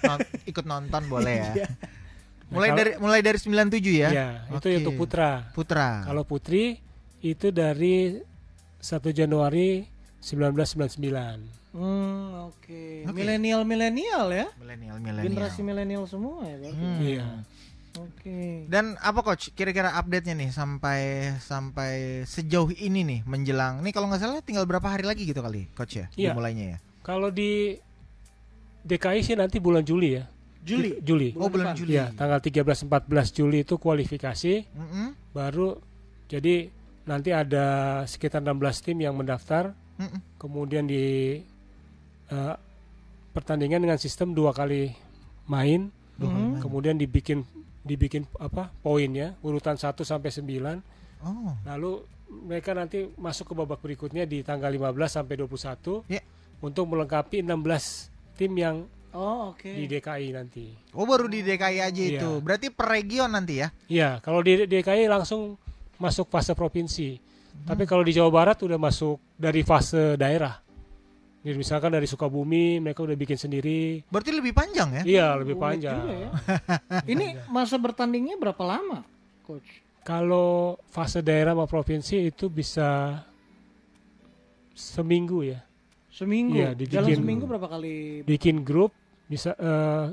Non- 0.00 0.28
ikut 0.44 0.64
nonton 0.64 1.02
boleh 1.06 1.34
ya. 1.36 1.52
Iya. 2.50 2.56
Mulai 2.58 2.68
Nah, 2.68 2.76
dari 2.76 2.90
mulai 2.98 3.20
dari 3.22 3.38
97 3.38 3.94
ya. 3.94 4.08
Ya, 4.10 4.28
itu 4.50 4.58
Oke. 4.58 4.78
untuk 4.82 4.94
putra. 4.98 5.30
Putra. 5.54 6.02
Kalau 6.02 6.26
putri 6.26 6.82
itu 7.22 7.54
dari 7.54 8.18
1 8.82 9.14
Januari 9.14 9.86
1999. 10.18 11.46
Hmm, 11.70 12.50
oke. 12.50 13.06
Oke. 13.06 13.14
Milenial-milenial 13.14 14.26
ya? 14.34 14.46
milenial 14.58 14.98
milenial. 14.98 15.24
Generasi 15.24 15.60
milenial 15.62 16.02
semua 16.04 16.42
ya, 16.42 16.56
berarti. 16.58 16.74
Hmm. 16.82 16.98
Iya. 16.98 17.26
Oke. 17.90 18.66
Dan 18.66 18.94
apa 18.98 19.20
coach 19.20 19.50
kira-kira 19.50 19.94
update-nya 19.94 20.34
nih 20.34 20.50
sampai 20.50 21.00
sampai 21.38 22.22
sejauh 22.24 22.70
ini 22.72 23.02
nih 23.02 23.20
menjelang. 23.22 23.82
Nih 23.82 23.90
kalau 23.90 24.06
nggak 24.06 24.18
salah 24.18 24.42
tinggal 24.42 24.66
berapa 24.66 24.86
hari 24.86 25.02
lagi 25.02 25.26
gitu 25.26 25.42
kali 25.42 25.66
coach 25.74 25.98
ya 25.98 26.06
Iya. 26.14 26.30
dimulainya 26.30 26.66
ya. 26.74 26.78
Kalau 27.02 27.30
di 27.30 27.74
DKI 28.80 29.20
sih 29.22 29.34
nanti 29.34 29.58
bulan 29.58 29.82
Juli 29.82 30.18
ya. 30.18 30.24
Juli. 30.60 30.90
Juli. 31.00 31.28
Oh 31.34 31.48
bulan 31.48 31.72
depan. 31.72 31.78
Juli. 31.80 31.92
Ya, 31.94 32.12
tanggal 32.12 32.38
13 32.38 32.84
14 32.84 33.08
Juli 33.32 33.64
itu 33.64 33.74
kualifikasi 33.76 34.54
Mm-mm, 34.68 35.06
baru 35.32 35.80
jadi 36.26 36.68
nanti 37.02 37.30
ada 37.30 37.64
sekitar 38.04 38.38
16 38.38 38.60
tim 38.84 39.00
yang 39.00 39.16
mendaftar 39.16 39.72
mm-mm. 39.96 40.20
kemudian 40.36 40.84
di 40.84 41.40
eh, 42.28 42.54
pertandingan 43.30 43.80
dengan 43.80 43.96
sistem 43.96 44.30
dua 44.30 44.50
kali 44.50 44.92
main 45.46 45.88
Mhm. 46.20 46.20
main. 46.20 46.60
kemudian 46.60 46.94
dibikin 46.94 47.40
dibikin 47.80 48.28
apa 48.36 48.68
poinnya 48.76 49.40
urutan 49.40 49.74
1 49.74 50.04
sampai 50.04 50.28
9 50.28 50.84
Oh. 51.20 51.52
lalu 51.64 52.04
mereka 52.30 52.72
nanti 52.72 53.08
masuk 53.14 53.50
ke 53.50 53.54
babak 53.54 53.80
berikutnya 53.80 54.24
di 54.24 54.40
tanggal 54.40 54.68
15 54.68 55.16
sampai 55.16 55.34
21 55.36 56.04
Ya. 56.06 56.20
untuk 56.60 56.84
melengkapi 56.86 57.40
16 57.40 58.08
tim 58.36 58.52
yang 58.54 58.84
Oh, 59.10 59.50
oke. 59.50 59.66
di 59.66 59.86
DKI 59.86 60.30
nanti. 60.30 60.70
Oh 60.94 61.02
baru 61.02 61.26
di 61.26 61.42
DKI 61.42 61.78
aja 61.80 61.90
Iya. 61.92 62.22
itu. 62.22 62.30
Berarti 62.38 62.70
per 62.70 62.86
region 62.88 63.26
nanti 63.26 63.58
ya? 63.58 63.68
Iya, 63.86 64.22
kalau 64.22 64.38
di 64.38 64.64
DKI 64.64 65.06
langsung 65.06 65.58
masuk 65.98 66.30
fase 66.30 66.54
provinsi. 66.54 67.18
Tapi 67.60 67.84
kalau 67.84 68.00
di 68.00 68.10
Jawa 68.10 68.30
Barat 68.30 68.56
udah 68.58 68.78
masuk 68.78 69.18
dari 69.34 69.60
fase 69.60 70.14
daerah. 70.14 70.62
Jadi 71.40 71.56
misalkan 71.56 71.88
dari 71.88 72.04
Sukabumi 72.04 72.78
mereka 72.78 73.00
udah 73.00 73.12
bikin 73.14 73.34
sendiri. 73.34 74.04
Berarti 74.06 74.30
lebih 74.30 74.52
panjang 74.52 74.88
ya? 74.92 75.02
Iya, 75.02 75.26
lebih 75.36 75.56
Unik 75.56 75.62
panjang. 75.62 75.98
juga 75.98 76.14
ya. 76.14 76.30
Ini 77.04 77.26
masa 77.48 77.76
bertandingnya 77.76 78.36
berapa 78.36 78.60
lama, 78.60 79.02
coach? 79.42 79.80
Kalau 80.00 80.76
fase 80.86 81.20
daerah 81.20 81.52
sama 81.52 81.64
provinsi 81.64 82.28
itu 82.28 82.46
bisa 82.46 83.20
seminggu 84.72 85.44
ya. 85.44 85.60
Seminggu. 86.10 86.56
Iya, 86.56 86.74
Dalam 86.74 87.08
dibikin- 87.08 87.18
seminggu 87.18 87.44
berapa 87.46 87.68
kali? 87.68 88.24
Bikin 88.24 88.60
grup 88.60 88.92
bisa 89.30 89.54
eh, 89.54 90.06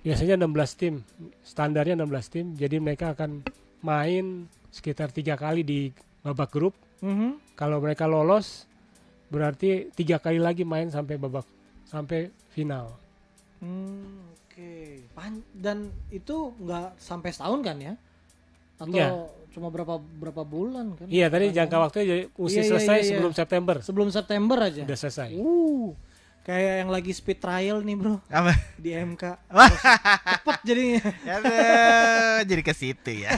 biasanya 0.00 0.40
16 0.40 0.48
tim. 0.74 0.94
Standarnya 1.42 1.94
16 1.94 2.08
tim. 2.28 2.46
Jadi 2.56 2.80
mereka 2.80 3.12
akan 3.12 3.44
main 3.80 4.48
sekitar 4.66 5.12
tiga 5.12 5.36
kali 5.36 5.60
di 5.60 5.92
babak 6.20 6.48
grup. 6.48 6.72
Mhm. 6.98 7.52
Kalau 7.52 7.78
mereka 7.78 8.06
lolos 8.06 8.64
berarti 9.28 9.92
tiga 9.92 10.16
kali 10.16 10.38
lagi 10.38 10.62
main 10.62 10.88
sampai 10.88 11.16
babak 11.16 11.44
sampai 11.84 12.32
final. 12.48 12.96
Hmm, 13.60 14.32
oke. 14.34 14.72
Pan- 15.12 15.44
Dan 15.52 15.78
itu 16.08 16.56
nggak 16.56 16.96
sampai 16.96 17.30
setahun 17.30 17.60
kan 17.60 17.76
ya? 17.78 17.94
Atau 18.76 18.92
Iya. 18.92 19.08
cuma 19.48 19.68
berapa 19.68 19.94
berapa 20.00 20.42
bulan 20.42 20.96
kan? 20.96 21.06
Iya 21.06 21.28
tadi 21.28 21.48
jangka 21.50 21.76
waktunya 21.78 22.04
jadi 22.04 22.22
Iya, 22.26 22.48
iya, 22.50 22.62
selesai 22.66 22.96
iya, 22.96 22.98
iya. 22.98 23.10
sebelum 23.12 23.32
September. 23.32 23.76
sebelum 23.78 24.08
September 24.10 24.58
aja. 24.58 24.82
Udah 24.82 24.98
selesai. 24.98 25.30
Uh, 25.32 25.92
kayak 26.42 26.82
yang 26.82 26.90
lagi 26.90 27.14
speed 27.14 27.38
trial 27.38 27.78
nih 27.86 27.94
bro 27.94 28.18
Apa? 28.26 28.50
di 28.74 28.90
MK. 28.98 29.22
Cepet 30.42 30.58
jadinya. 30.66 31.02
Aduh, 31.38 32.38
jadi 32.50 32.62
ke 32.66 32.74
situ 32.74 33.10
ya. 33.22 33.30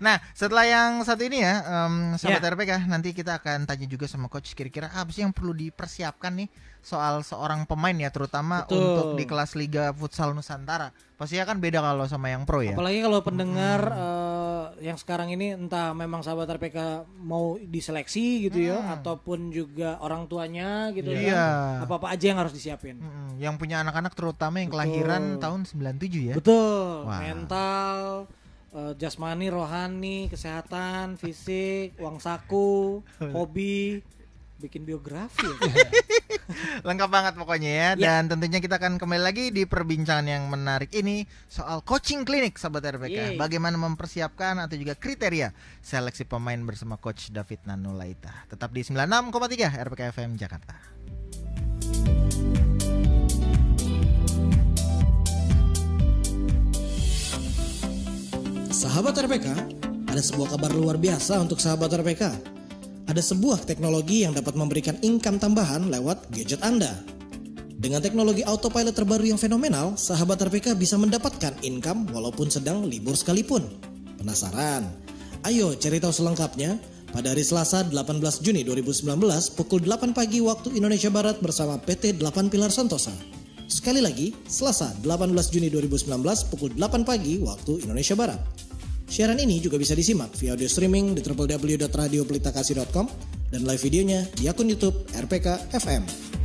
Nah, 0.00 0.16
setelah 0.32 0.64
yang 0.64 1.04
satu 1.04 1.20
ini 1.28 1.44
ya, 1.44 1.60
em, 1.60 2.16
sahabat 2.16 2.56
RPK, 2.56 2.88
nanti 2.88 3.12
kita 3.12 3.36
akan 3.40 3.68
tanya 3.68 3.84
juga 3.84 4.08
sama 4.08 4.32
coach 4.32 4.56
kira-kira 4.56 4.88
apa 4.88 5.12
sih 5.12 5.20
yang 5.20 5.36
perlu 5.36 5.52
dipersiapkan 5.52 6.32
nih 6.32 6.48
soal 6.80 7.20
seorang 7.20 7.68
pemain 7.68 7.92
ya, 7.92 8.08
terutama 8.08 8.64
Betul. 8.64 8.78
untuk 8.80 9.06
di 9.20 9.24
kelas 9.28 9.52
Liga 9.58 9.92
Futsal 9.92 10.32
Nusantara. 10.32 10.94
Pastinya 11.16 11.48
kan 11.48 11.60
beda 11.60 11.80
kalau 11.80 12.04
sama 12.08 12.28
yang 12.32 12.44
pro 12.44 12.60
ya. 12.60 12.76
Apalagi 12.76 13.00
kalau 13.00 13.20
pendengar 13.24 13.80
eh, 13.88 14.35
yang 14.78 14.94
sekarang 14.94 15.28
ini 15.28 15.52
entah 15.52 15.90
memang 15.90 16.20
sahabat 16.20 16.46
RPK 16.50 16.78
mau 17.18 17.56
diseleksi 17.56 18.44
gitu 18.44 18.60
ya 18.62 18.76
ataupun 18.92 19.48
juga 19.48 19.96
orang 19.98 20.26
tuanya 20.26 20.88
gitu 20.90 21.10
Iya. 21.10 21.32
kan. 21.32 21.88
Apa-apa 21.88 22.12
aja 22.12 22.24
yang 22.26 22.38
harus 22.38 22.52
disiapin. 22.52 22.98
Mm-mm, 22.98 23.36
yang 23.36 23.56
punya 23.56 23.80
anak-anak 23.80 24.12
terutama 24.12 24.60
yang 24.60 24.68
kelahiran 24.68 25.36
Betul. 25.36 25.42
tahun 25.42 25.60
97 25.64 26.28
ya. 26.28 26.34
Betul. 26.34 26.92
Wah. 27.04 27.20
Mental, 27.20 27.96
eh, 28.70 28.92
jasmani, 28.96 29.46
rohani, 29.48 30.18
kesehatan, 30.28 31.16
fisik, 31.16 31.96
uang 31.96 32.18
saku, 32.18 33.00
hobi, 33.36 34.04
bikin 34.56 34.88
biografi. 34.88 35.44
ya. 35.46 35.88
Lengkap 36.88 37.10
banget 37.10 37.34
pokoknya 37.36 37.70
ya. 37.70 37.88
Dan 37.96 38.30
tentunya 38.30 38.58
kita 38.62 38.80
akan 38.80 38.96
kembali 38.96 39.22
lagi 39.22 39.44
di 39.52 39.68
perbincangan 39.68 40.26
yang 40.26 40.48
menarik 40.48 40.90
ini 40.96 41.28
soal 41.46 41.84
coaching 41.84 42.24
klinik 42.24 42.56
sahabat 42.56 42.96
RPK. 42.96 43.12
Yeay. 43.12 43.36
Bagaimana 43.36 43.76
mempersiapkan 43.76 44.56
atau 44.62 44.76
juga 44.78 44.96
kriteria 44.96 45.52
seleksi 45.84 46.24
pemain 46.24 46.58
bersama 46.64 46.96
coach 46.96 47.28
David 47.30 47.68
Nanulaita. 47.68 48.48
Tetap 48.48 48.72
di 48.72 48.82
96,3 48.84 49.76
RPK 49.76 50.02
FM 50.16 50.30
Jakarta. 50.40 50.76
Sahabat 58.76 59.16
RPK, 59.16 59.48
ada 60.04 60.20
sebuah 60.20 60.52
kabar 60.52 60.68
luar 60.76 61.00
biasa 61.00 61.40
untuk 61.40 61.56
sahabat 61.56 61.96
RPK. 61.96 62.55
Ada 63.06 63.22
sebuah 63.22 63.62
teknologi 63.62 64.26
yang 64.26 64.34
dapat 64.34 64.58
memberikan 64.58 64.98
income 64.98 65.38
tambahan 65.38 65.86
lewat 65.86 66.26
gadget 66.34 66.58
Anda. 66.66 66.90
Dengan 67.78 68.02
teknologi 68.02 68.42
autopilot 68.42 68.98
terbaru 68.98 69.30
yang 69.30 69.38
fenomenal, 69.38 69.94
sahabat 69.94 70.42
RPK 70.42 70.74
bisa 70.74 70.98
mendapatkan 70.98 71.54
income 71.62 72.10
walaupun 72.10 72.50
sedang 72.50 72.82
libur 72.82 73.14
sekalipun. 73.14 73.62
Penasaran? 74.18 74.90
Ayo 75.46 75.78
cari 75.78 76.02
tahu 76.02 76.10
selengkapnya 76.10 76.82
pada 77.14 77.30
hari 77.30 77.46
Selasa 77.46 77.86
18 77.86 78.42
Juni 78.42 78.66
2019 78.66 79.06
pukul 79.54 79.86
8 79.86 80.10
pagi 80.10 80.42
waktu 80.42 80.74
Indonesia 80.74 81.06
Barat 81.06 81.38
bersama 81.38 81.78
PT 81.78 82.18
8 82.18 82.50
Pilar 82.50 82.74
Santosa. 82.74 83.14
Sekali 83.70 84.02
lagi, 84.02 84.34
Selasa 84.50 84.90
18 85.06 85.30
Juni 85.54 85.70
2019 85.70 86.10
pukul 86.50 86.74
8 86.74 87.06
pagi 87.06 87.38
waktu 87.38 87.86
Indonesia 87.86 88.18
Barat. 88.18 88.65
Siaran 89.06 89.38
ini 89.38 89.62
juga 89.62 89.78
bisa 89.78 89.94
disimak 89.94 90.34
via 90.34 90.58
audio 90.58 90.66
streaming 90.66 91.14
di 91.14 91.22
www.radiopelitakasih.com 91.22 93.06
dan 93.54 93.62
live 93.62 93.82
videonya 93.82 94.26
di 94.34 94.50
akun 94.50 94.66
YouTube 94.66 95.06
RPK 95.14 95.70
FM. 95.72 96.35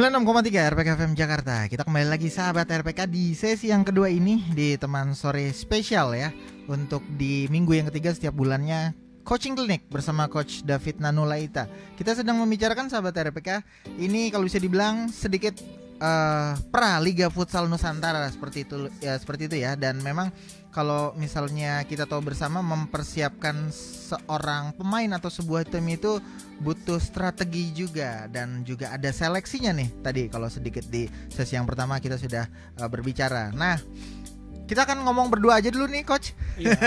96,3 0.00 0.72
RPK 0.72 0.88
FM 0.96 1.12
Jakarta. 1.12 1.68
Kita 1.68 1.84
kembali 1.84 2.08
lagi 2.08 2.32
sahabat 2.32 2.64
RPK 2.72 3.04
di 3.04 3.36
sesi 3.36 3.68
yang 3.68 3.84
kedua 3.84 4.08
ini 4.08 4.48
di 4.56 4.72
teman 4.80 5.12
sore 5.12 5.52
spesial 5.52 6.16
ya 6.16 6.32
untuk 6.72 7.04
di 7.20 7.44
minggu 7.52 7.76
yang 7.76 7.84
ketiga 7.92 8.16
setiap 8.16 8.32
bulannya 8.32 8.96
coaching 9.28 9.52
klinik 9.52 9.84
bersama 9.92 10.24
coach 10.32 10.64
David 10.64 11.04
Nanulaita. 11.04 11.68
Kita 12.00 12.16
sedang 12.16 12.40
membicarakan 12.40 12.88
sahabat 12.88 13.12
RPK 13.12 13.60
ini 14.00 14.32
kalau 14.32 14.48
bisa 14.48 14.56
dibilang 14.56 15.12
sedikit 15.12 15.60
eh, 16.00 16.52
pra 16.72 16.96
Liga 17.04 17.28
Futsal 17.28 17.68
Nusantara 17.68 18.24
seperti 18.32 18.64
itu 18.64 18.88
ya 19.04 19.20
seperti 19.20 19.52
itu 19.52 19.56
ya 19.60 19.76
dan 19.76 20.00
memang 20.00 20.32
kalau 20.70 21.10
misalnya 21.18 21.82
kita 21.82 22.06
tahu 22.06 22.30
bersama 22.30 22.62
mempersiapkan 22.62 23.74
seorang 23.74 24.70
pemain 24.78 25.10
atau 25.18 25.26
sebuah 25.26 25.66
tim 25.66 25.82
itu 25.90 26.22
butuh 26.62 27.02
strategi 27.02 27.74
juga 27.74 28.30
dan 28.30 28.62
juga 28.62 28.94
ada 28.94 29.10
seleksinya 29.10 29.74
nih 29.74 29.88
tadi 30.02 30.22
kalau 30.30 30.46
sedikit 30.46 30.86
di 30.86 31.10
sesi 31.30 31.58
yang 31.58 31.66
pertama 31.66 31.98
kita 31.98 32.14
sudah 32.14 32.46
uh, 32.78 32.86
berbicara. 32.86 33.50
Nah, 33.50 33.82
kita 34.70 34.86
akan 34.86 35.02
ngomong 35.02 35.34
berdua 35.34 35.58
aja 35.58 35.74
dulu 35.74 35.90
nih 35.90 36.06
coach. 36.06 36.30
Iya, 36.54 36.78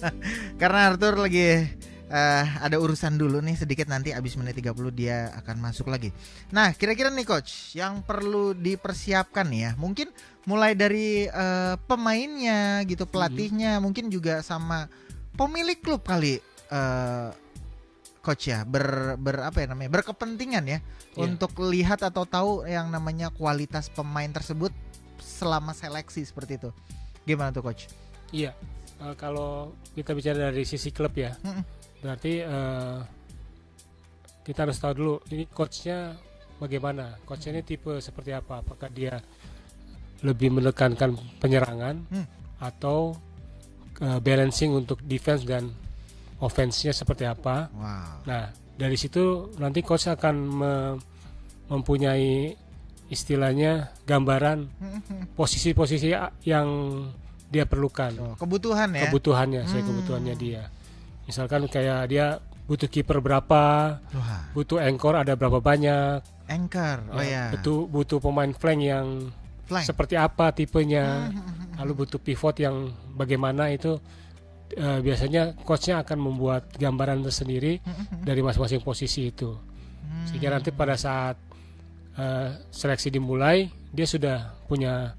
Karena 0.60 0.94
Arthur 0.94 1.18
lagi 1.18 1.66
uh, 2.14 2.44
ada 2.62 2.78
urusan 2.78 3.18
dulu 3.18 3.42
nih 3.42 3.58
sedikit 3.58 3.90
nanti 3.90 4.14
abis 4.14 4.38
menit 4.38 4.54
30 4.62 4.70
dia 4.94 5.34
akan 5.42 5.58
masuk 5.58 5.90
lagi. 5.90 6.14
Nah, 6.54 6.70
kira-kira 6.78 7.10
nih 7.10 7.26
coach 7.26 7.74
yang 7.74 8.06
perlu 8.06 8.54
dipersiapkan 8.54 9.50
nih 9.50 9.60
ya. 9.66 9.70
Mungkin 9.74 10.14
mulai 10.46 10.78
dari 10.78 11.26
uh, 11.26 11.74
pemainnya 11.90 12.86
gitu, 12.86 13.04
pelatihnya, 13.10 13.82
mungkin 13.82 14.06
juga 14.14 14.40
sama 14.46 14.86
pemilik 15.34 15.82
klub 15.82 16.06
kali 16.06 16.38
uh, 16.70 17.34
coach 18.22 18.48
ya 18.48 18.64
ber, 18.64 19.18
ber 19.20 19.44
apa 19.44 19.60
ya 19.60 19.66
namanya 19.68 20.00
berkepentingan 20.00 20.64
ya 20.64 20.78
Iya. 21.14 21.30
untuk 21.30 21.54
lihat 21.62 22.02
atau 22.02 22.26
tahu 22.26 22.66
yang 22.66 22.90
namanya 22.90 23.30
kualitas 23.30 23.86
pemain 23.86 24.26
tersebut 24.26 24.74
selama 25.22 25.70
seleksi 25.70 26.26
seperti 26.26 26.58
itu. 26.58 26.70
Gimana 27.22 27.54
tuh 27.54 27.62
coach? 27.62 27.86
Iya. 28.34 28.50
Eh, 28.98 29.14
kalau 29.14 29.74
kita 29.94 30.10
bicara 30.10 30.50
dari 30.50 30.66
sisi 30.66 30.90
klub 30.90 31.14
ya, 31.14 31.38
Mm-mm. 31.46 31.62
Berarti 32.04 32.32
eh, 32.38 32.98
kita 34.44 34.68
harus 34.68 34.76
tahu 34.76 34.92
dulu 34.94 35.14
ini 35.30 35.48
coachnya 35.48 36.12
bagaimana. 36.54 37.16
Coachnya 37.24 37.56
ini 37.56 37.62
tipe 37.64 37.96
seperti 37.98 38.30
apa? 38.30 38.60
Apakah 38.60 38.92
dia 38.92 39.16
lebih 40.20 40.52
menekankan 40.52 41.12
penyerangan 41.40 41.96
Hmm. 42.06 42.26
atau 42.60 43.16
eh, 43.96 44.18
balancing 44.18 44.74
untuk 44.74 45.00
defense 45.02 45.42
dan 45.42 45.72
offense-nya 46.36 46.92
seperti 46.92 47.24
apa? 47.24 47.70
Wow. 47.70 48.26
Nah, 48.26 48.44
dari 48.74 48.94
situ 48.94 49.24
nanti 49.56 49.80
coach 49.80 50.04
akan 50.06 50.34
me- 50.36 50.98
mempunyai 51.64 52.52
istilahnya 53.06 53.72
gambaran 54.02 54.68
posisi-posisi 55.32 56.12
a- 56.12 56.34
yang 56.42 56.68
dia 57.46 57.64
perlukan 57.64 58.12
Oh, 58.18 58.34
kebutuhan 58.34 58.92
ya. 58.92 59.06
kebutuhannya 59.06 59.62
saya 59.64 59.80
Hmm. 59.80 59.88
kebutuhannya 59.88 60.34
dia 60.34 60.62
misalkan 61.24 61.64
kayak 61.66 62.06
dia 62.06 62.26
butuh 62.64 62.86
kiper 62.86 63.18
berapa 63.18 63.64
Wah, 64.00 64.40
butuh 64.52 64.78
anchor 64.78 65.14
ada 65.14 65.32
berapa 65.32 65.58
banyak 65.58 66.24
anchor. 66.46 66.98
Oh 67.10 67.20
ya. 67.20 67.52
butuh 67.52 67.84
butuh 67.86 68.18
pemain 68.18 68.50
flank 68.50 68.80
yang 68.82 69.08
Flank. 69.64 69.84
seperti 69.84 70.14
apa 70.14 70.48
tipenya 70.50 71.28
Hmm, 71.28 71.76
lalu 71.76 72.04
butuh 72.04 72.18
pivot 72.18 72.56
yang 72.56 72.88
bagaimana 73.10 73.68
itu 73.68 73.96
eh, 74.70 74.98
biasanya 74.98 75.56
coachnya 75.58 76.00
akan 76.00 76.18
membuat 76.22 76.72
gambaran 76.74 77.20
tersendiri 77.22 77.80
Hmm, 77.80 78.22
dari 78.22 78.40
masing-masing 78.40 78.80
posisi 78.80 79.28
itu 79.28 79.52
sehingga 80.24 80.48
nanti 80.50 80.68
pada 80.70 80.94
saat 80.94 81.36
eh, 82.14 82.48
seleksi 82.70 83.08
dimulai 83.08 83.64
dia 83.90 84.04
sudah 84.04 84.38
punya 84.64 85.12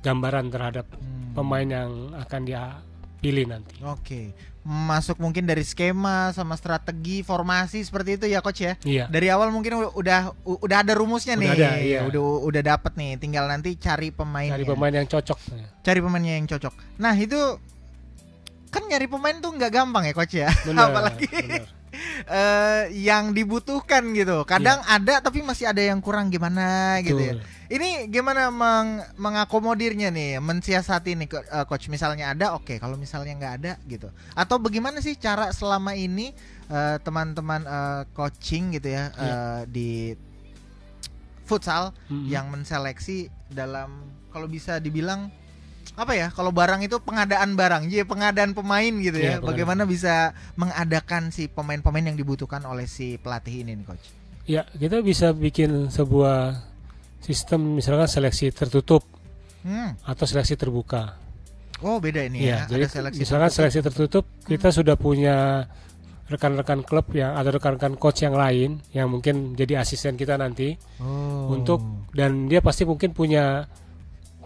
gambaran 0.00 0.48
terhadap 0.48 0.86
Hmm. 0.92 1.32
pemain 1.32 1.66
yang 1.66 1.90
akan 2.16 2.40
dia 2.42 2.78
pilih 3.18 3.44
nanti 3.46 3.76
Oke. 3.82 4.32
Masuk 4.60 5.16
mungkin 5.16 5.48
dari 5.48 5.64
skema 5.64 6.36
sama 6.36 6.52
strategi 6.52 7.24
formasi 7.24 7.80
seperti 7.80 8.20
itu 8.20 8.26
ya 8.28 8.44
coach 8.44 8.60
ya. 8.60 8.76
iya 8.84 9.08
Dari 9.08 9.32
awal 9.32 9.48
mungkin 9.48 9.88
udah 9.88 10.36
udah 10.44 10.76
ada 10.78 10.92
rumusnya 10.92 11.32
Udah 11.32 11.40
nih. 11.40 11.50
ada, 11.56 11.70
iya. 11.80 12.00
Udah 12.04 12.20
udah 12.44 12.62
dapat 12.62 12.92
nih, 12.92 13.16
tinggal 13.16 13.48
nanti 13.48 13.72
cari 13.74 14.12
pemainnya. 14.12 14.60
cari 14.60 14.64
pemain 14.68 14.92
yang 14.92 15.08
cocok 15.08 15.38
Cari 15.80 16.00
pemainnya 16.04 16.34
yang 16.36 16.44
cocok. 16.44 16.74
Nah, 17.00 17.16
itu 17.16 17.40
kan 18.68 18.84
nyari 18.84 19.08
pemain 19.08 19.34
tuh 19.40 19.50
nggak 19.50 19.72
gampang 19.72 20.04
ya 20.04 20.12
coach 20.12 20.34
ya. 20.36 20.52
Benar, 20.62 20.86
Apalagi 20.92 21.26
benar. 21.26 21.64
Eh, 22.26 22.90
yang 22.94 23.32
dibutuhkan 23.32 24.12
gitu. 24.12 24.42
Kadang 24.44 24.80
ada 24.84 25.20
tapi 25.20 25.40
masih 25.40 25.68
ada 25.68 25.82
yang 25.82 25.98
kurang 25.98 26.28
gimana 26.28 26.98
gitu 27.00 27.18
ya. 27.20 27.34
Betul. 27.36 27.58
Ini 27.70 28.10
gimana 28.10 28.50
meng 28.50 28.98
mengakomodirnya 29.14 30.10
nih, 30.10 30.42
mensiasati 30.42 31.14
nih 31.14 31.28
eh, 31.30 31.64
coach 31.70 31.86
misalnya 31.86 32.34
ada 32.34 32.58
oke, 32.58 32.82
kalau 32.82 32.98
misalnya 32.98 33.34
nggak 33.38 33.54
ada 33.62 33.72
gitu. 33.86 34.10
Atau 34.34 34.58
bagaimana 34.58 34.98
sih 34.98 35.14
cara 35.14 35.54
selama 35.54 35.94
ini 35.94 36.34
eh, 36.66 36.96
teman-teman 37.00 37.62
eh, 37.62 38.02
coaching 38.10 38.74
gitu 38.74 38.90
ya 38.90 39.04
Iya. 39.14 39.22
eh, 39.22 39.62
di 39.70 39.90
futsal 41.46 41.90
Mm-mm. 42.06 42.30
yang 42.30 42.46
menseleksi 42.50 43.26
dalam 43.50 44.06
kalau 44.30 44.46
bisa 44.46 44.78
dibilang 44.78 45.34
apa 45.98 46.12
ya 46.16 46.28
kalau 46.30 46.54
barang 46.54 46.80
itu 46.86 46.96
pengadaan 47.02 47.58
barang 47.58 47.90
jadi 47.90 48.06
pengadaan 48.06 48.54
pemain 48.54 48.92
gitu 49.02 49.18
ya 49.18 49.22
Iya, 49.22 49.30
pengadaan. 49.38 49.48
bagaimana 49.50 49.82
bisa 49.84 50.32
mengadakan 50.54 51.34
si 51.34 51.50
pemain-pemain 51.50 52.14
yang 52.14 52.16
dibutuhkan 52.16 52.62
oleh 52.64 52.86
si 52.86 53.18
pelatih 53.20 53.66
ini 53.66 53.74
nih 53.76 53.84
coach 53.84 54.06
ya 54.48 54.62
kita 54.70 55.02
bisa 55.04 55.34
bikin 55.34 55.90
sebuah 55.92 56.56
sistem 57.20 57.76
misalkan 57.76 58.08
seleksi 58.08 58.48
tertutup 58.54 59.04
hmm. 59.66 60.00
atau 60.06 60.24
seleksi 60.24 60.56
terbuka 60.56 61.18
oh 61.84 62.00
beda 62.00 62.24
ini 62.24 62.48
Iya, 62.48 62.64
ya 62.64 62.70
jadi 62.70 62.84
ada 62.86 62.92
seleksi 62.96 63.18
misalkan 63.20 63.50
tertutup. 63.50 63.58
seleksi 63.60 63.78
tertutup 63.84 64.24
kita 64.48 64.68
sudah 64.72 64.96
punya 64.96 65.36
rekan-rekan 66.30 66.86
klub 66.86 67.10
yang 67.10 67.34
atau 67.34 67.50
rekan-rekan 67.58 67.98
coach 67.98 68.22
yang 68.22 68.38
lain 68.38 68.78
yang 68.94 69.10
mungkin 69.10 69.58
jadi 69.58 69.82
asisten 69.82 70.14
kita 70.14 70.38
nanti 70.38 70.78
oh. 71.02 71.50
untuk 71.50 71.82
dan 72.14 72.46
dia 72.46 72.62
pasti 72.62 72.86
mungkin 72.86 73.10
punya 73.10 73.66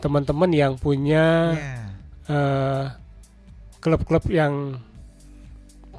teman-teman 0.04 0.50
yang 0.52 0.73
punya 0.76 1.56
Iya. 1.56 1.73
eh, 2.26 2.84
klub-klub 3.78 4.28
yang 4.28 4.76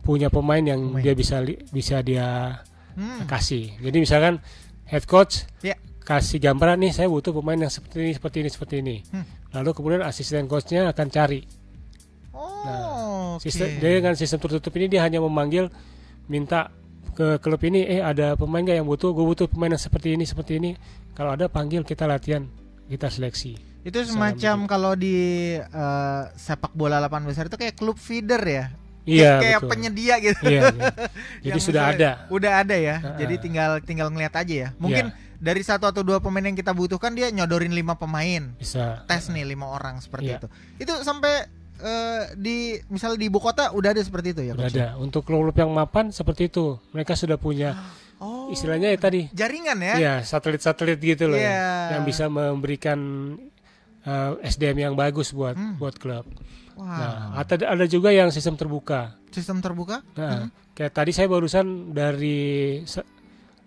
punya 0.02 0.30
pemain 0.30 0.62
yang 0.62 0.94
Pemain. 0.94 1.02
dia 1.02 1.14
bisa 1.14 1.42
bisa 1.72 1.96
dia 2.00 2.62
Hmm. 2.94 3.26
kasih. 3.26 3.74
Jadi 3.78 3.98
misalkan 4.00 4.38
head 4.86 5.04
coach 5.04 5.44
Ya. 5.60 5.76
kasih 6.00 6.38
gambaran 6.40 6.80
nih 6.80 6.94
saya 6.94 7.10
butuh 7.10 7.34
pemain 7.34 7.58
yang 7.58 7.68
seperti 7.68 7.98
ini 8.00 8.14
seperti 8.14 8.38
ini 8.40 8.50
seperti 8.50 8.76
ini. 8.80 8.96
Hmm. 9.10 9.26
Lalu 9.52 9.70
kemudian 9.74 10.02
asisten 10.02 10.46
coachnya 10.46 10.88
akan 10.88 11.08
cari. 11.10 11.42
oh 12.32 12.64
Nah, 12.64 12.80
oke. 13.36 13.44
Sistem 13.44 13.68
dengan 13.80 14.14
sistem 14.14 14.40
tertutup 14.40 14.72
ini 14.76 14.86
dia 14.88 15.02
hanya 15.02 15.20
memanggil 15.20 15.68
minta 16.26 16.70
ke 17.12 17.38
klub 17.38 17.64
ini 17.64 17.80
eh 17.82 18.00
ada 18.00 18.36
pemain 18.36 18.60
nggak 18.60 18.76
yang 18.76 18.86
butuh 18.86 19.10
gue 19.10 19.24
butuh 19.24 19.48
pemain 19.48 19.72
yang 19.72 19.80
seperti 19.80 20.14
ini 20.14 20.24
seperti 20.24 20.60
ini 20.60 20.72
kalau 21.12 21.32
ada 21.32 21.48
panggil 21.48 21.82
kita 21.82 22.04
latihan 22.04 22.44
kita 22.86 23.08
seleksi 23.08 23.56
itu 23.86 23.98
semacam 24.04 24.66
kalau 24.66 24.98
di 24.98 25.16
eh, 25.56 26.22
sepak 26.34 26.74
bola 26.74 26.98
lapangan 26.98 27.30
besar 27.30 27.46
itu 27.46 27.56
kayak 27.56 27.78
klub 27.78 27.96
feeder 27.96 28.42
ya 28.42 28.66
iya 29.06 29.38
kayak 29.38 29.60
betul 29.62 29.70
penyedia 29.70 30.16
gitu 30.18 30.42
iya, 30.50 30.62
iya. 30.74 30.90
jadi 31.46 31.60
sudah 31.62 31.84
ada 31.94 32.10
Udah 32.28 32.66
ada 32.66 32.74
ya. 32.74 32.98
Ha-ha. 32.98 33.22
Jadi 33.22 33.36
tinggal 33.38 33.72
tinggal 33.86 34.10
ngeliat 34.10 34.34
aja 34.34 34.56
ya. 34.66 34.70
Mungkin 34.82 35.14
Iya. 35.14 35.38
dari 35.38 35.62
satu 35.62 35.86
atau 35.86 36.02
dua 36.02 36.18
pemain 36.18 36.42
yang 36.42 36.58
kita 36.58 36.74
butuhkan 36.74 37.14
dia 37.14 37.30
nyodorin 37.30 37.70
lima 37.70 37.94
pemain. 37.94 38.58
bisa 38.58 39.06
Tes 39.06 39.30
nih 39.30 39.46
lima 39.46 39.70
orang 39.70 40.02
seperti 40.02 40.34
Iya. 40.34 40.38
itu. 40.42 40.48
Itu 40.82 40.94
sampai 41.06 41.46
eh, 41.78 42.22
di 42.34 42.82
misalnya 42.90 43.22
di 43.22 43.30
ibu 43.30 43.38
kota 43.38 43.70
udah 43.70 43.94
ada 43.94 44.02
seperti 44.02 44.34
itu 44.34 44.42
ya. 44.42 44.58
Udah 44.58 44.66
Coach? 44.66 44.74
ada 44.74 44.88
untuk 44.98 45.22
klub 45.22 45.54
yang 45.54 45.70
mapan 45.70 46.10
seperti 46.10 46.50
itu 46.50 46.82
mereka 46.90 47.14
sudah 47.14 47.38
punya 47.38 47.78
Oh. 48.16 48.48
istilahnya 48.50 48.90
ya 48.90 48.98
tadi 48.98 49.28
jaringan 49.30 49.76
ya. 49.78 49.96
ya 50.00 50.14
satelit-satelit 50.24 50.98
gitu 50.98 51.28
loh 51.28 51.36
ya, 51.36 51.46
Iya. 51.46 51.70
yang 52.00 52.04
bisa 52.08 52.26
memberikan 52.26 52.98
eh, 54.06 54.32
SDM 54.46 54.78
yang 54.82 54.94
bagus 54.94 55.30
buat 55.30 55.54
Hmm. 55.54 55.76
buat 55.76 55.98
klub. 55.98 56.26
Wah. 56.76 56.86
Nah, 56.86 57.14
ada 57.40 57.56
ada 57.66 57.86
juga 57.86 58.10
yang 58.10 58.30
sistem 58.30 58.54
terbuka. 58.54 59.16
Sistem 59.30 59.60
terbuka? 59.60 60.04
Nah, 60.14 60.46
Hmm. 60.46 60.50
kayak 60.72 60.94
tadi 60.94 61.12
saya 61.12 61.26
barusan 61.26 61.92
dari 61.92 62.80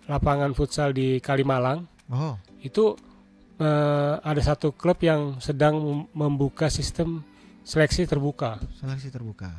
lapangan 0.05 0.53
futsal 0.53 0.91
di 0.91 1.19
Kalimalang 1.19 1.85
Oh. 2.09 2.37
itu 2.61 2.97
eh, 3.59 4.15
ada 4.17 4.39
satu 4.39 4.71
klub 4.71 5.03
yang 5.03 5.37
sedang 5.39 5.75
mem- 5.77 6.07
membuka 6.15 6.71
sistem 6.71 7.27
seleksi 7.61 8.07
terbuka. 8.07 8.63
Seleksi 8.79 9.11
terbuka. 9.11 9.51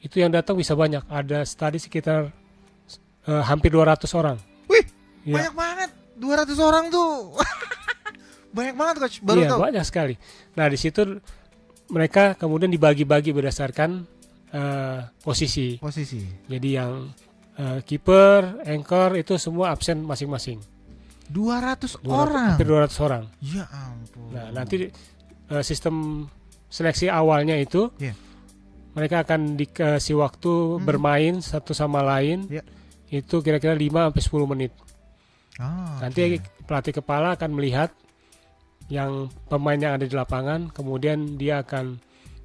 Itu 0.00 0.16
yang 0.16 0.32
datang 0.32 0.56
bisa 0.56 0.72
banyak. 0.72 1.04
Ada 1.04 1.44
tadi 1.46 1.76
sekitar 1.76 2.32
eh, 3.24 3.42
hampir 3.44 3.68
200 3.68 4.08
orang. 4.12 4.40
Wih, 4.64 4.84
Iya. 5.24 5.34
banyak 5.44 5.54
banget. 5.54 5.90
200 6.14 6.56
orang 6.58 6.88
tuh. 6.88 7.36
banyak 8.54 8.74
banget 8.74 8.94
coach. 9.00 9.16
Baru 9.20 9.40
iya, 9.40 9.50
tahu. 9.50 9.60
banyak 9.60 9.84
sekali. 9.84 10.14
Nah, 10.54 10.66
di 10.66 10.78
situ 10.78 11.02
mereka 11.86 12.32
kemudian 12.34 12.70
dibagi-bagi 12.70 13.30
berdasarkan 13.30 14.06
eh, 14.48 14.98
posisi. 15.20 15.76
Posisi. 15.76 16.22
Jadi 16.46 16.68
yang 16.70 17.10
eh, 17.54 17.82
kiper, 17.82 18.62
anchor 18.64 19.14
itu 19.14 19.34
semua 19.36 19.70
absen 19.70 20.00
masing-masing. 20.00 20.62
200 21.26 21.98
200 21.98 22.06
orang. 22.06 22.50
Hampir 22.54 22.68
200 22.68 23.00
orang. 23.00 23.22
Ya 23.40 23.64
ampun. 23.66 24.28
Nah, 24.30 24.48
nanti 24.52 24.86
eh, 25.44 25.62
sistem 25.62 26.24
seleksi 26.68 27.06
awalnya 27.06 27.54
itu 27.54 27.90
Iya. 27.96 28.14
mereka 28.92 29.22
akan 29.22 29.54
dikasih 29.54 30.14
waktu 30.16 30.52
Hmm. 30.78 30.82
bermain 30.82 31.34
satu 31.38 31.72
sama 31.72 32.00
lain. 32.00 32.46
Iya. 32.46 32.62
Itu 33.10 33.40
kira-kira 33.40 33.72
5 33.72 34.06
sampai 34.06 34.22
10 34.22 34.46
menit. 34.46 34.72
Ah, 35.54 36.02
Nanti 36.02 36.34
oke. 36.34 36.66
pelatih 36.66 36.94
kepala 36.94 37.34
akan 37.34 37.50
melihat 37.52 37.94
yang 38.86 39.26
pemain 39.46 39.76
yang 39.76 39.96
ada 39.96 40.04
di 40.04 40.12
lapangan, 40.12 40.68
kemudian 40.68 41.36
dia 41.36 41.60
akan 41.60 41.96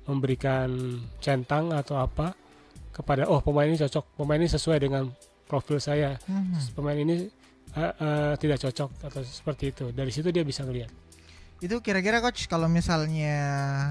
memberikan 0.05 0.69
centang 1.19 1.69
atau 1.69 1.99
apa 1.99 2.33
kepada 2.89 3.27
oh 3.27 3.39
pemain 3.39 3.65
ini 3.65 3.77
cocok, 3.77 4.17
pemain 4.17 4.35
ini 4.35 4.47
sesuai 4.47 4.79
dengan 4.79 5.07
profil 5.45 5.77
saya, 5.77 6.17
Mhm. 6.25 6.73
pemain 6.73 6.95
ini 6.95 7.29
eh, 7.69 7.93
eh, 7.93 8.33
tidak 8.35 8.57
cocok 8.59 8.89
atau 9.05 9.21
seperti 9.21 9.69
itu. 9.69 9.85
Dari 9.91 10.09
situ 10.09 10.29
dia 10.29 10.41
bisa 10.41 10.65
ngelihat. 10.65 10.89
Itu 11.59 11.77
kira-kira 11.79 12.17
coach 12.17 12.47
kalau 12.47 12.65
misalnya 12.65 13.35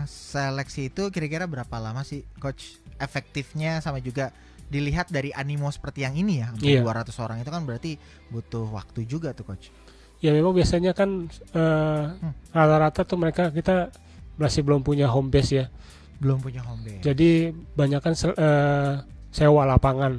seleksi 0.04 0.88
itu 0.88 1.12
kira-kira 1.12 1.46
berapa 1.46 1.76
lama 1.78 2.02
sih 2.02 2.26
coach 2.36 2.80
efektifnya 2.98 3.78
sama 3.78 4.00
juga 4.00 4.34
dilihat 4.66 5.08
dari 5.08 5.30
animo 5.30 5.70
seperti 5.70 6.02
yang 6.02 6.12
ini 6.12 6.42
ya 6.42 6.50
sampai 6.50 6.74
Iya. 6.74 6.82
200 6.82 7.16
orang 7.18 7.38
itu 7.38 7.48
kan 7.48 7.62
berarti 7.62 7.92
butuh 8.28 8.66
waktu 8.68 9.06
juga 9.06 9.30
tuh 9.30 9.46
coach. 9.46 9.70
Ya 10.18 10.34
memang 10.34 10.50
biasanya 10.50 10.92
kan 10.94 11.30
eh, 11.54 12.04
rata-rata 12.50 13.06
tuh 13.06 13.18
mereka 13.18 13.54
kita 13.54 13.94
masih 14.38 14.66
belum 14.66 14.82
punya 14.82 15.06
home 15.06 15.30
base 15.30 15.50
ya. 15.54 15.66
Belum 16.18 16.42
punya 16.42 16.62
home 16.66 16.82
base. 16.82 17.02
Jadi 17.02 17.54
banyak 17.54 18.00
kan 18.02 18.14
sewa 19.30 19.62
lapangan 19.68 20.18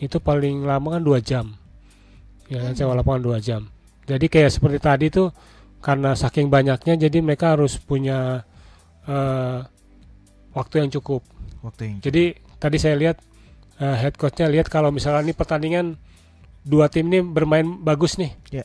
itu 0.00 0.16
paling 0.18 0.64
lama 0.64 0.98
kan 0.98 1.02
dua 1.04 1.18
jam. 1.22 1.54
Ya 2.50 2.64
kan 2.64 2.74
sewa 2.74 2.98
lapangan 2.98 3.22
dua 3.22 3.38
jam. 3.38 3.70
Jadi 4.08 4.26
kayak 4.26 4.50
seperti 4.50 4.78
tadi 4.82 5.06
tuh 5.12 5.30
karena 5.80 6.12
saking 6.12 6.52
banyaknya 6.52 7.08
jadi 7.08 7.18
mereka 7.22 7.54
harus 7.54 7.78
punya 7.78 8.42
eh, 9.06 9.58
waktu 10.56 10.74
yang 10.82 10.90
cukup. 10.90 11.22
Waktu 11.62 11.80
yang 11.86 11.96
Jadi 12.02 12.24
tadi 12.58 12.76
saya 12.80 12.96
lihat 12.98 13.22
eh, 13.78 13.96
head 13.96 14.18
coachnya 14.18 14.50
lihat 14.50 14.66
kalau 14.66 14.90
misalnya 14.90 15.22
ini 15.30 15.34
pertandingan 15.36 15.94
dua 16.66 16.92
tim 16.92 17.08
ini 17.08 17.22
bermain 17.22 17.64
bagus 17.80 18.18
nih. 18.18 18.32
Ya. 18.50 18.64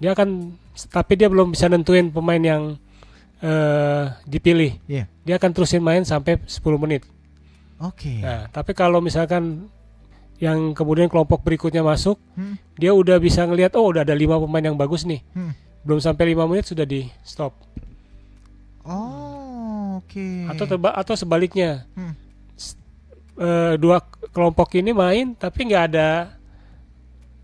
Dia 0.00 0.10
akan 0.10 0.56
tapi 0.88 1.12
dia 1.14 1.28
belum 1.28 1.52
bisa 1.52 1.68
nentuin 1.68 2.08
pemain 2.08 2.40
yang 2.40 2.62
eh, 3.38 4.04
dipilih. 4.24 4.80
Iya. 4.84 5.04
Dia 5.22 5.36
akan 5.36 5.50
terusin 5.50 5.80
main 5.80 6.02
sampai 6.02 6.40
10 6.42 6.56
menit. 6.76 7.04
Oke. 7.78 8.18
Nah, 8.18 8.48
tapi 8.48 8.72
kalau 8.72 9.00
misalkan 9.00 9.68
yang 10.36 10.72
kemudian 10.72 11.04
kelompok 11.06 11.40
berikutnya 11.40 11.80
masuk, 11.80 12.16
Hmm. 12.32 12.56
dia 12.74 12.90
udah 12.90 13.16
bisa 13.16 13.40
ngelihat 13.42 13.72
oh 13.74 13.84
udah 13.86 14.00
ada 14.00 14.12
lima 14.12 14.36
pemain 14.36 14.64
yang 14.66 14.74
bagus 14.74 15.04
nih. 15.04 15.20
Hmm. 15.30 15.52
belum 15.80 15.96
sampai 15.96 16.28
lima 16.28 16.44
menit 16.44 16.64
sudah 16.66 16.84
di 16.84 17.08
stop 17.22 17.56
Oh, 18.82 19.96
oke. 19.96 20.28
atau 20.46 20.64
terba- 20.66 20.92
atau 20.94 21.14
sebaliknya 21.14 21.84
Hmm. 21.94 22.12
Eh, 23.32 23.74
dua 23.76 24.04
kelompok 24.28 24.68
ini 24.74 24.92
main 24.92 25.32
tapi 25.32 25.64
nggak 25.64 25.84
ada 25.88 26.36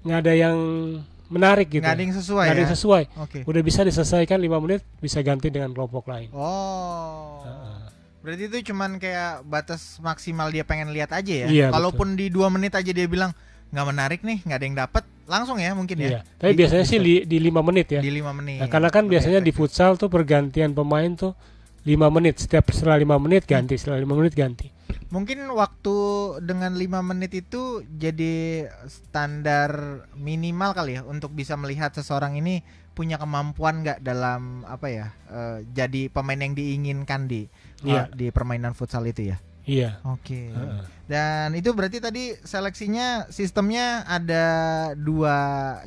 nggak 0.02 0.18
ada 0.20 0.32
yang 0.36 0.56
menarik 1.28 1.66
gitu 1.68 1.80
nggak 1.80 1.92
ada 1.92 2.02
yang 2.02 2.14
sesuai 2.14 2.44
Nggak 2.44 2.52
ada 2.52 2.58
ya. 2.58 2.64
yang 2.64 2.74
sesuai 2.74 3.02
Oke. 3.18 3.38
udah 3.42 3.62
bisa 3.62 3.80
diselesaikan 3.82 4.38
lima 4.38 4.58
menit 4.58 4.80
bisa 4.96 5.18
ganti 5.20 5.48
dengan 5.48 5.70
kelompok 5.70 6.06
lain 6.06 6.30
Oh. 6.30 7.42
Heeh. 7.42 7.74
Berarti 8.18 8.42
itu 8.44 8.58
cuman 8.66 8.98
kayak 8.98 9.42
batas 9.42 9.98
maksimal 10.00 10.50
dia 10.50 10.62
pengen 10.62 10.90
lihat 10.90 11.14
aja 11.14 11.30
ya. 11.30 11.46
Iya, 11.46 11.66
Kalaupun 11.70 12.14
di 12.14 12.26
dua 12.26 12.46
menit 12.48 12.74
aja 12.74 12.90
dia 12.90 13.06
bilang 13.06 13.30
nggak 13.70 13.86
menarik 13.86 14.20
nih, 14.20 14.42
nggak 14.42 14.58
ada 14.58 14.66
yang 14.66 14.74
dapat, 14.76 15.02
langsung 15.24 15.58
ya 15.58 15.70
mungkin 15.70 15.94
ya. 15.96 16.08
Iya. 16.08 16.20
Tapi 16.34 16.50
Di- 16.50 16.58
biasanya 16.58 16.84
sih 16.84 16.98
li- 16.98 17.22
di 17.22 17.38
lima 17.38 17.62
menit 17.62 17.86
ya. 17.88 18.02
di 18.02 18.10
lima 18.10 18.30
menit. 18.30 18.58
Nah, 18.58 18.66
karena 18.66 18.90
kan 18.90 19.06
biasanya 19.06 19.38
di 19.38 19.50
futsal 19.50 19.94
tuh 19.94 20.06
pergantian 20.06 20.70
pemain 20.70 21.06
tuh 21.12 21.38
lima 21.86 22.10
menit. 22.10 22.42
Setiap 22.42 22.66
setelah 22.68 22.98
lima 22.98 23.16
menit 23.16 23.46
ganti, 23.46 23.78
setelah 23.78 24.02
lima 24.02 24.18
menit 24.18 24.34
ganti. 24.34 24.74
mungkin 25.06 25.38
waktu 25.54 25.96
dengan 26.42 26.74
lima 26.74 26.98
menit 26.98 27.30
itu 27.30 27.86
jadi 27.86 28.66
standar 28.90 29.70
minimal 30.18 30.74
kali 30.74 30.98
ya 30.98 31.02
untuk 31.06 31.30
bisa 31.30 31.54
melihat 31.54 31.94
seseorang 31.94 32.34
ini 32.34 32.66
punya 32.90 33.14
kemampuan 33.14 33.86
nggak 33.86 34.02
dalam 34.02 34.66
apa 34.66 34.86
ya 34.90 35.06
eh, 35.30 35.58
jadi 35.70 36.10
pemain 36.10 36.38
yang 36.38 36.58
diinginkan 36.58 37.30
di 37.30 37.46
Iya. 37.86 38.08
eh, 38.10 38.18
di 38.18 38.26
permainan 38.34 38.74
futsal 38.74 39.06
itu 39.06 39.30
ya. 39.30 39.36
Iya. 39.62 39.98
Oke. 40.06 40.48
Heeh. 40.50 40.80
Dan 41.06 41.54
itu 41.54 41.70
berarti 41.70 41.98
tadi 42.02 42.34
seleksinya 42.40 43.30
sistemnya 43.30 44.02
ada 44.06 44.46
dua 44.94 45.36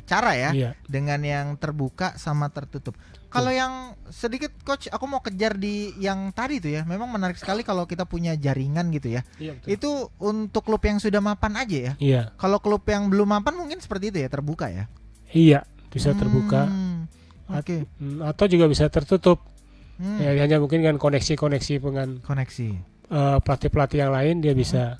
cara 0.04 0.32
ya, 0.36 0.50
Iya. 0.52 0.70
dengan 0.86 1.20
yang 1.20 1.46
terbuka 1.56 2.16
sama 2.16 2.48
tertutup. 2.52 2.96
Kalau 3.30 3.48
yang 3.48 3.72
sedikit 4.10 4.50
coach, 4.60 4.90
aku 4.90 5.06
mau 5.06 5.22
kejar 5.22 5.54
di 5.54 5.94
yang 5.96 6.30
tadi 6.30 6.58
tuh 6.58 6.74
ya. 6.74 6.82
Memang 6.82 7.06
menarik 7.06 7.38
sekali 7.38 7.62
kalau 7.62 7.86
kita 7.86 8.02
punya 8.02 8.34
jaringan 8.34 8.90
gitu 8.90 9.14
ya. 9.14 9.22
Iya 9.38 9.54
betul. 9.54 9.68
Itu 9.70 9.90
untuk 10.18 10.66
klub 10.66 10.82
yang 10.82 10.98
sudah 10.98 11.22
mapan 11.22 11.54
aja 11.54 11.78
ya. 11.78 11.92
Iya. 11.96 12.22
Kalau 12.34 12.58
klub 12.58 12.82
yang 12.84 13.06
belum 13.06 13.30
mapan 13.30 13.54
mungkin 13.54 13.78
seperti 13.78 14.10
itu 14.10 14.18
ya, 14.18 14.26
terbuka 14.26 14.66
ya. 14.66 14.90
Iya, 15.30 15.62
bisa 15.88 16.10
terbuka 16.12 16.66
Hmm, 16.66 17.06
Oke. 17.48 17.86
Hmm, 17.96 18.18
atau 18.20 18.46
juga 18.46 18.66
bisa 18.66 18.86
tertutup. 18.86 19.46
Hmm, 19.94 20.18
Ya, 20.18 20.34
hanya 20.34 20.58
mungkin 20.58 20.82
dengan 20.82 20.96
koneksi-koneksi 20.96 21.78
dengan 21.78 22.18
Koneksi. 22.20 22.68
eh, 23.06 23.38
pelatih-pelatih 23.38 23.98
yang 24.00 24.10
lain 24.10 24.42
dia 24.42 24.54
bisa 24.54 24.98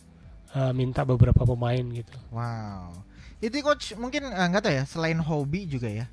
eh, 0.50 0.70
minta 0.70 1.02
beberapa 1.02 1.42
pemain 1.42 1.82
gitu. 1.90 2.14
Wow. 2.30 2.94
Itu 3.38 3.58
coach 3.60 3.96
mungkin 3.96 4.22
eh, 4.24 4.46
nggak 4.46 4.62
tahu 4.62 4.74
ya, 4.76 4.84
selain 4.84 5.18
hobi 5.18 5.66
juga 5.66 5.90
ya. 5.90 6.06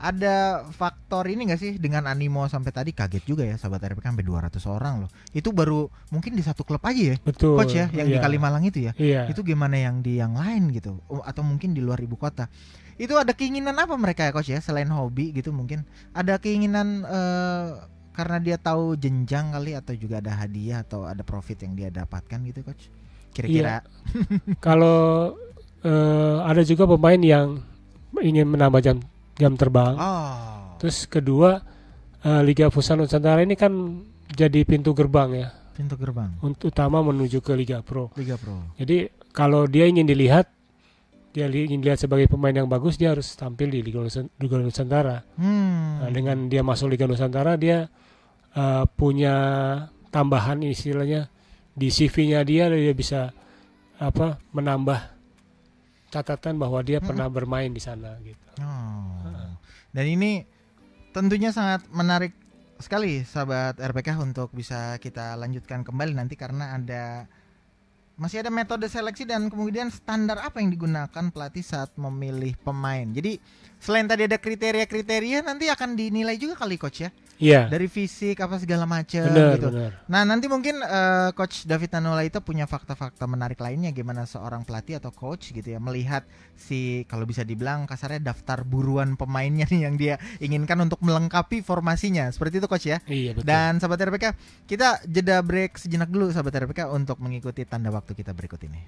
Ada 0.00 0.64
faktor 0.72 1.28
ini 1.28 1.52
nggak 1.52 1.60
sih 1.60 1.72
dengan 1.76 2.08
animo 2.08 2.48
sampai 2.48 2.72
tadi 2.72 2.90
kaget 2.96 3.20
juga 3.28 3.44
ya 3.44 3.60
sahabat 3.60 3.84
RPK 3.92 4.08
sampai 4.08 4.24
200 4.24 4.56
orang 4.72 4.94
loh. 5.04 5.10
Itu 5.36 5.52
baru 5.52 5.92
mungkin 6.08 6.32
di 6.32 6.40
satu 6.40 6.64
klub 6.64 6.80
aja 6.88 7.12
ya. 7.12 7.16
Betul. 7.20 7.60
Coach 7.60 7.76
ya 7.76 7.92
yang 7.92 8.08
di 8.08 8.16
iya. 8.16 8.24
Kalimalang 8.24 8.64
itu 8.64 8.88
ya. 8.88 8.96
Iya. 8.96 9.28
Itu 9.28 9.44
gimana 9.44 9.76
yang 9.76 10.00
di 10.00 10.16
yang 10.16 10.40
lain 10.40 10.72
gitu 10.72 10.96
Oh, 11.12 11.20
atau 11.20 11.44
mungkin 11.44 11.76
di 11.76 11.84
luar 11.84 12.00
ibu 12.00 12.16
kota. 12.16 12.48
Itu 12.96 13.20
ada 13.20 13.36
keinginan 13.36 13.76
apa 13.76 13.92
mereka 14.00 14.24
ya 14.24 14.32
coach 14.32 14.48
ya 14.48 14.64
selain 14.64 14.88
hobi 14.88 15.36
gitu 15.36 15.52
mungkin 15.52 15.84
ada 16.16 16.40
keinginan 16.40 17.04
eh, 17.04 17.68
karena 18.16 18.40
dia 18.40 18.56
tahu 18.56 18.96
jenjang 18.96 19.52
kali 19.52 19.76
atau 19.76 19.92
juga 20.00 20.24
ada 20.24 20.32
hadiah 20.32 20.80
atau 20.80 21.04
ada 21.04 21.20
profit 21.20 21.60
yang 21.60 21.76
dia 21.76 21.92
dapatkan 21.92 22.40
gitu 22.48 22.64
coach. 22.64 22.88
Kira-kira 23.36 23.84
Kalau 24.64 25.36
eh, 25.84 26.38
ada 26.40 26.64
juga 26.64 26.88
pemain 26.88 27.20
yang 27.20 27.60
ingin 28.20 28.48
menambah 28.48 28.80
jam 28.80 28.96
jam 29.40 29.56
terbang. 29.56 29.96
Oh. 29.96 30.76
Terus 30.76 31.08
kedua 31.08 31.64
eh, 32.20 32.42
Liga 32.44 32.68
Futsal 32.68 33.00
Nusantara 33.00 33.40
ini 33.40 33.56
kan 33.56 33.72
jadi 34.30 34.62
pintu 34.62 34.92
gerbang 34.92 35.32
ya, 35.34 35.48
pintu 35.72 35.96
gerbang 35.96 36.36
untuk 36.38 36.68
utama 36.68 37.00
menuju 37.00 37.40
ke 37.40 37.56
Liga 37.56 37.80
Pro. 37.80 38.12
Liga 38.14 38.36
Pro. 38.36 38.76
Jadi 38.76 39.08
kalau 39.32 39.64
dia 39.64 39.88
ingin 39.88 40.04
dilihat, 40.04 40.46
dia 41.30 41.48
li- 41.48 41.66
ingin 41.66 41.80
dilihat 41.80 41.98
sebagai 41.98 42.28
pemain 42.28 42.52
yang 42.52 42.68
bagus, 42.68 42.94
dia 42.94 43.10
harus 43.10 43.32
tampil 43.34 43.70
di 43.70 43.80
Liga, 43.80 43.98
Nusa- 43.98 44.28
Liga 44.36 44.56
Nusantara. 44.58 45.24
Hmm. 45.34 46.04
Nah, 46.04 46.10
dengan 46.12 46.36
dia 46.46 46.60
masuk 46.60 46.92
Liga 46.92 47.08
Nusantara, 47.08 47.56
dia 47.56 47.88
eh, 48.52 48.84
punya 48.94 49.34
tambahan 50.10 50.60
istilahnya 50.62 51.30
di 51.70 51.86
CV-nya 51.88 52.42
dia, 52.42 52.66
dia 52.66 52.90
bisa 52.92 53.30
apa 53.96 54.42
menambah 54.50 54.98
catatan 56.10 56.58
bahwa 56.58 56.82
dia 56.82 56.98
Mm-mm. 56.98 57.06
pernah 57.06 57.30
bermain 57.30 57.70
di 57.70 57.78
sana 57.78 58.18
gitu. 58.20 58.42
Oh. 58.58 59.29
Dan 59.90 60.06
ini 60.06 60.46
tentunya 61.10 61.50
sangat 61.50 61.86
menarik 61.90 62.34
sekali 62.80 63.26
sahabat 63.26 63.76
RPK 63.76 64.16
untuk 64.22 64.48
bisa 64.56 64.96
kita 65.02 65.36
lanjutkan 65.36 65.84
kembali 65.84 66.16
nanti 66.16 66.38
karena 66.38 66.78
ada 66.78 67.28
masih 68.20 68.44
ada 68.44 68.52
metode 68.52 68.84
seleksi 68.84 69.24
dan 69.24 69.48
kemudian 69.48 69.88
standar 69.88 70.40
apa 70.44 70.60
yang 70.60 70.68
digunakan 70.68 71.32
pelatih 71.32 71.64
saat 71.64 71.92
memilih 71.96 72.52
pemain. 72.60 73.08
Jadi 73.08 73.40
selain 73.80 74.04
tadi 74.04 74.28
ada 74.28 74.36
kriteria-kriteria 74.36 75.40
nanti 75.40 75.72
akan 75.72 75.96
dinilai 75.96 76.36
juga 76.36 76.60
kali 76.60 76.76
coach 76.76 77.08
ya 77.08 77.10
Iya, 77.40 77.72
dari 77.72 77.88
fisik 77.88 78.36
apa 78.44 78.60
segala 78.60 78.84
macam 78.84 79.24
gitu. 79.32 79.68
benar. 79.72 80.04
Nah 80.06 80.22
nanti 80.28 80.46
mungkin 80.46 80.84
eh, 80.84 81.32
coach 81.32 81.64
David 81.64 81.96
Nanola 81.96 82.20
itu 82.20 82.36
punya 82.44 82.68
fakta-fakta 82.68 83.24
menarik 83.24 83.56
lainnya 83.56 83.90
gimana 83.96 84.28
seorang 84.28 84.68
pelatih 84.68 85.00
atau 85.00 85.08
coach 85.08 85.56
gitu 85.56 85.64
ya 85.64 85.80
melihat 85.80 86.28
si 86.54 87.08
kalau 87.08 87.24
bisa 87.24 87.40
dibilang 87.40 87.88
kasarnya 87.88 88.20
daftar 88.20 88.62
buruan 88.62 89.16
pemainnya 89.16 89.64
nih 89.72 89.80
yang 89.88 89.96
dia 89.96 90.20
inginkan 90.38 90.76
untuk 90.84 91.00
melengkapi 91.00 91.64
formasinya 91.64 92.28
seperti 92.28 92.60
itu 92.60 92.68
coach 92.68 92.86
ya. 92.92 93.00
Iya 93.08 93.32
betul. 93.32 93.48
Dan 93.48 93.80
sahabat 93.80 94.04
RPK 94.04 94.24
kita 94.68 95.00
jeda 95.08 95.40
break 95.40 95.80
sejenak 95.80 96.12
dulu 96.12 96.28
sahabat 96.28 96.68
RPK 96.68 96.92
untuk 96.92 97.16
mengikuti 97.24 97.64
tanda 97.64 97.88
waktu 97.88 98.12
kita 98.12 98.36
berikut 98.36 98.60
ini. 98.68 98.84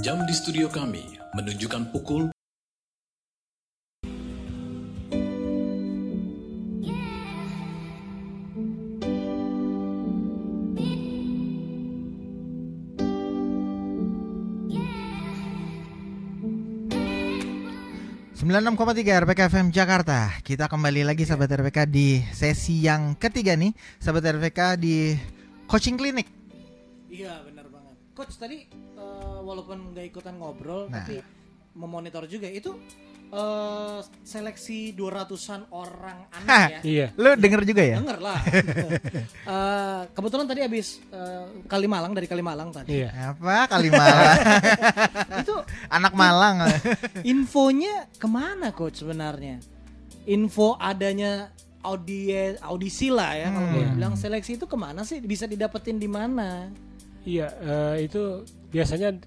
Jam 0.00 0.24
di 0.24 0.32
studio 0.32 0.64
kami 0.72 1.04
menunjukkan 1.36 1.92
pukul 1.92 2.32
Sembilan 18.32 18.72
96,3 18.72 19.20
RPK 19.28 19.40
FM 19.52 19.68
Jakarta. 19.68 20.32
Kita 20.40 20.64
kembali 20.64 21.04
lagi 21.04 21.28
sahabat 21.28 21.60
RPK 21.60 21.84
di 21.84 22.24
sesi 22.32 22.80
yang 22.88 23.20
ketiga 23.20 23.52
nih, 23.52 23.76
sahabat 24.00 24.32
RPK 24.32 24.80
di 24.80 25.12
coaching 25.68 26.00
klinik. 26.00 26.24
Iya 27.12 27.44
benar. 27.44 27.59
Coach 28.20 28.36
tadi 28.36 28.68
eh, 28.70 29.38
walaupun 29.40 29.90
nggak 29.90 30.06
ikutan 30.06 30.36
ngobrol 30.36 30.86
Nah. 30.86 31.00
tapi 31.00 31.24
memonitor 31.72 32.26
juga 32.26 32.44
itu 32.46 32.76
eh, 33.30 33.98
seleksi 34.20 34.92
200-an 34.92 35.70
orang 35.70 36.28
anak 36.30 36.68
ya. 36.68 36.80
Iya. 36.82 37.06
Lu 37.14 37.32
denger 37.34 37.62
juga 37.62 37.82
ya? 37.82 37.96
Denger 37.96 38.18
lah. 38.20 38.40
Eh, 39.50 40.02
kebetulan 40.12 40.44
tadi 40.44 40.60
habis 40.60 41.00
eh, 41.08 41.46
Kalimalang 41.64 42.12
dari 42.12 42.26
Kalimalang 42.26 42.70
tadi. 42.70 43.00
Iya. 43.00 43.32
Apa 43.32 43.66
Kalimalang? 43.68 44.36
Itu 45.42 45.56
Anak 45.88 46.12
Malang. 46.12 46.68
infonya 47.24 48.06
ke 48.12 48.26
mana 48.26 48.70
coach 48.70 49.00
sebenarnya? 49.00 49.58
Info 50.22 50.76
adanya 50.76 51.48
audie 51.80 52.60
audisi 52.60 53.08
lah 53.08 53.32
ya 53.32 53.48
kalau 53.48 53.64
Hmm. 53.64 53.74
boleh 53.74 53.88
bilang 53.96 54.14
seleksi 54.14 54.54
itu 54.54 54.66
ke 54.66 54.76
mana 54.76 55.00
sih 55.00 55.16
bisa 55.18 55.48
didapetin 55.48 55.96
di 55.96 56.06
mana? 56.06 56.68
Iya, 57.22 57.46
eh, 57.52 57.96
itu 58.04 58.22
biasanya 58.68 59.20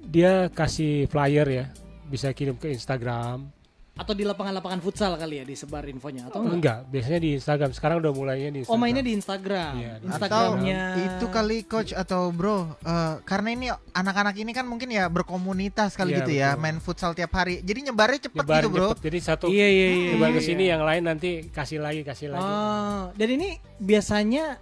dia 0.00 0.48
kasih 0.48 1.04
flyer 1.06 1.46
ya, 1.46 1.64
bisa 2.06 2.28
kirim 2.30 2.54
ke 2.54 2.68
Instagram. 2.70 3.52
Atau 3.94 4.10
di 4.10 4.26
lapangan-lapangan 4.26 4.82
futsal 4.82 5.14
kali 5.14 5.38
ya 5.38 5.46
disebar 5.46 5.86
infonya 5.86 6.26
atau 6.26 6.42
Oh, 6.42 6.50
enggak? 6.50 6.58
enggak, 6.58 6.78
biasanya 6.90 7.20
di 7.22 7.30
Instagram. 7.38 7.70
Sekarang 7.70 8.02
udah 8.02 8.10
mulainya 8.10 8.50
di 8.50 8.58
Instagram. 8.58 8.74
Oh 8.74 8.82
mainnya 8.82 9.04
di 9.06 9.12
Instagram. 9.14 9.72
Iya, 9.78 9.92
di 10.02 10.06
Instagramnya. 10.10 10.80
Itu 10.98 11.26
kali 11.30 11.58
coach 11.62 11.94
atau 11.94 12.34
bro, 12.34 12.74
eh, 12.74 13.14
karena 13.22 13.48
ini 13.54 13.66
anak-anak 13.94 14.34
ini 14.34 14.50
kan 14.50 14.66
mungkin 14.66 14.90
ya 14.90 15.06
berkomunitas 15.06 15.94
kali 15.94 16.10
Iya, 16.10 16.18
gitu 16.18 16.32
ya, 16.34 16.48
betul. 16.50 16.62
main 16.66 16.78
futsal 16.82 17.14
tiap 17.14 17.30
hari. 17.30 17.62
Jadi 17.62 17.86
nyebarnya 17.86 18.18
cepet 18.26 18.42
Nyebar 18.42 18.60
gitu 18.60 18.70
bro. 18.74 18.88
cepet. 18.90 19.02
Jadi 19.06 19.18
satu 19.22 19.44
Iya 19.46 19.68
iya 19.70 19.86
iya. 19.86 20.10
nyebar 20.10 20.28
iya, 20.28 20.36
ke 20.36 20.40
sini 20.42 20.62
iya. 20.66 20.72
yang 20.74 20.82
lain 20.82 21.02
nanti 21.06 21.30
kasih 21.54 21.78
lagi, 21.78 22.00
kasih 22.02 22.34
lagi. 22.34 22.42
Oh, 22.42 23.02
dan 23.14 23.28
ini 23.30 23.48
biasanya 23.78 24.58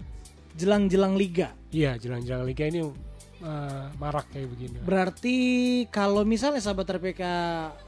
jelang-jelang 0.52 1.16
liga. 1.16 1.56
Iya, 1.72 1.96
jelang-jelang 1.96 2.44
liga 2.44 2.68
ini 2.68 2.84
eh, 3.42 3.86
marak 3.96 4.30
kayak 4.30 4.46
begini. 4.46 4.76
Berarti 4.84 5.36
kalau 5.88 6.22
misalnya 6.22 6.60
sahabat 6.60 6.86
RPK 6.92 7.22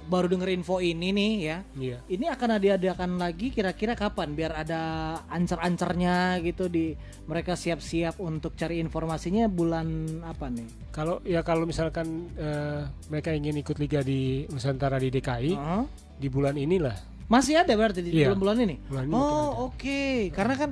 baru 0.09 0.27
denger 0.27 0.51
info 0.51 0.81
ini 0.81 1.13
nih 1.13 1.33
ya, 1.39 1.59
Iya. 1.79 1.99
ini 2.09 2.27
akan 2.27 2.59
diadakan 2.59 3.21
lagi 3.21 3.53
kira-kira 3.53 3.95
kapan 3.95 4.35
biar 4.35 4.51
ada 4.57 4.83
ancer-ancernya 5.31 6.43
gitu 6.43 6.67
di 6.67 6.97
mereka 7.25 7.55
siap-siap 7.55 8.19
untuk 8.19 8.59
cari 8.59 8.81
informasinya 8.81 9.47
bulan 9.47 9.87
apa 10.27 10.51
nih? 10.51 10.67
Kalau 10.91 11.23
ya 11.23 11.45
kalau 11.45 11.63
misalkan 11.65 12.35
eh, 12.35 12.83
mereka 13.07 13.31
ingin 13.31 13.55
ikut 13.55 13.79
liga 13.79 14.01
di 14.01 14.49
Nusantara 14.51 14.99
di 14.99 15.13
DKI 15.13 15.53
Hah? 15.55 15.85
di 16.19 16.27
bulan 16.27 16.59
inilah. 16.59 16.97
Masih 17.25 17.57
ada 17.57 17.73
berarti 17.73 18.03
di 18.03 18.11
Iya. 18.11 18.35
bulan-bulan 18.35 18.57
ini? 18.65 18.77
Bulan 18.85 19.05
ini. 19.07 19.15
Oh, 19.15 19.71
oke. 19.71 20.35
Karena 20.35 20.55
kan 20.59 20.71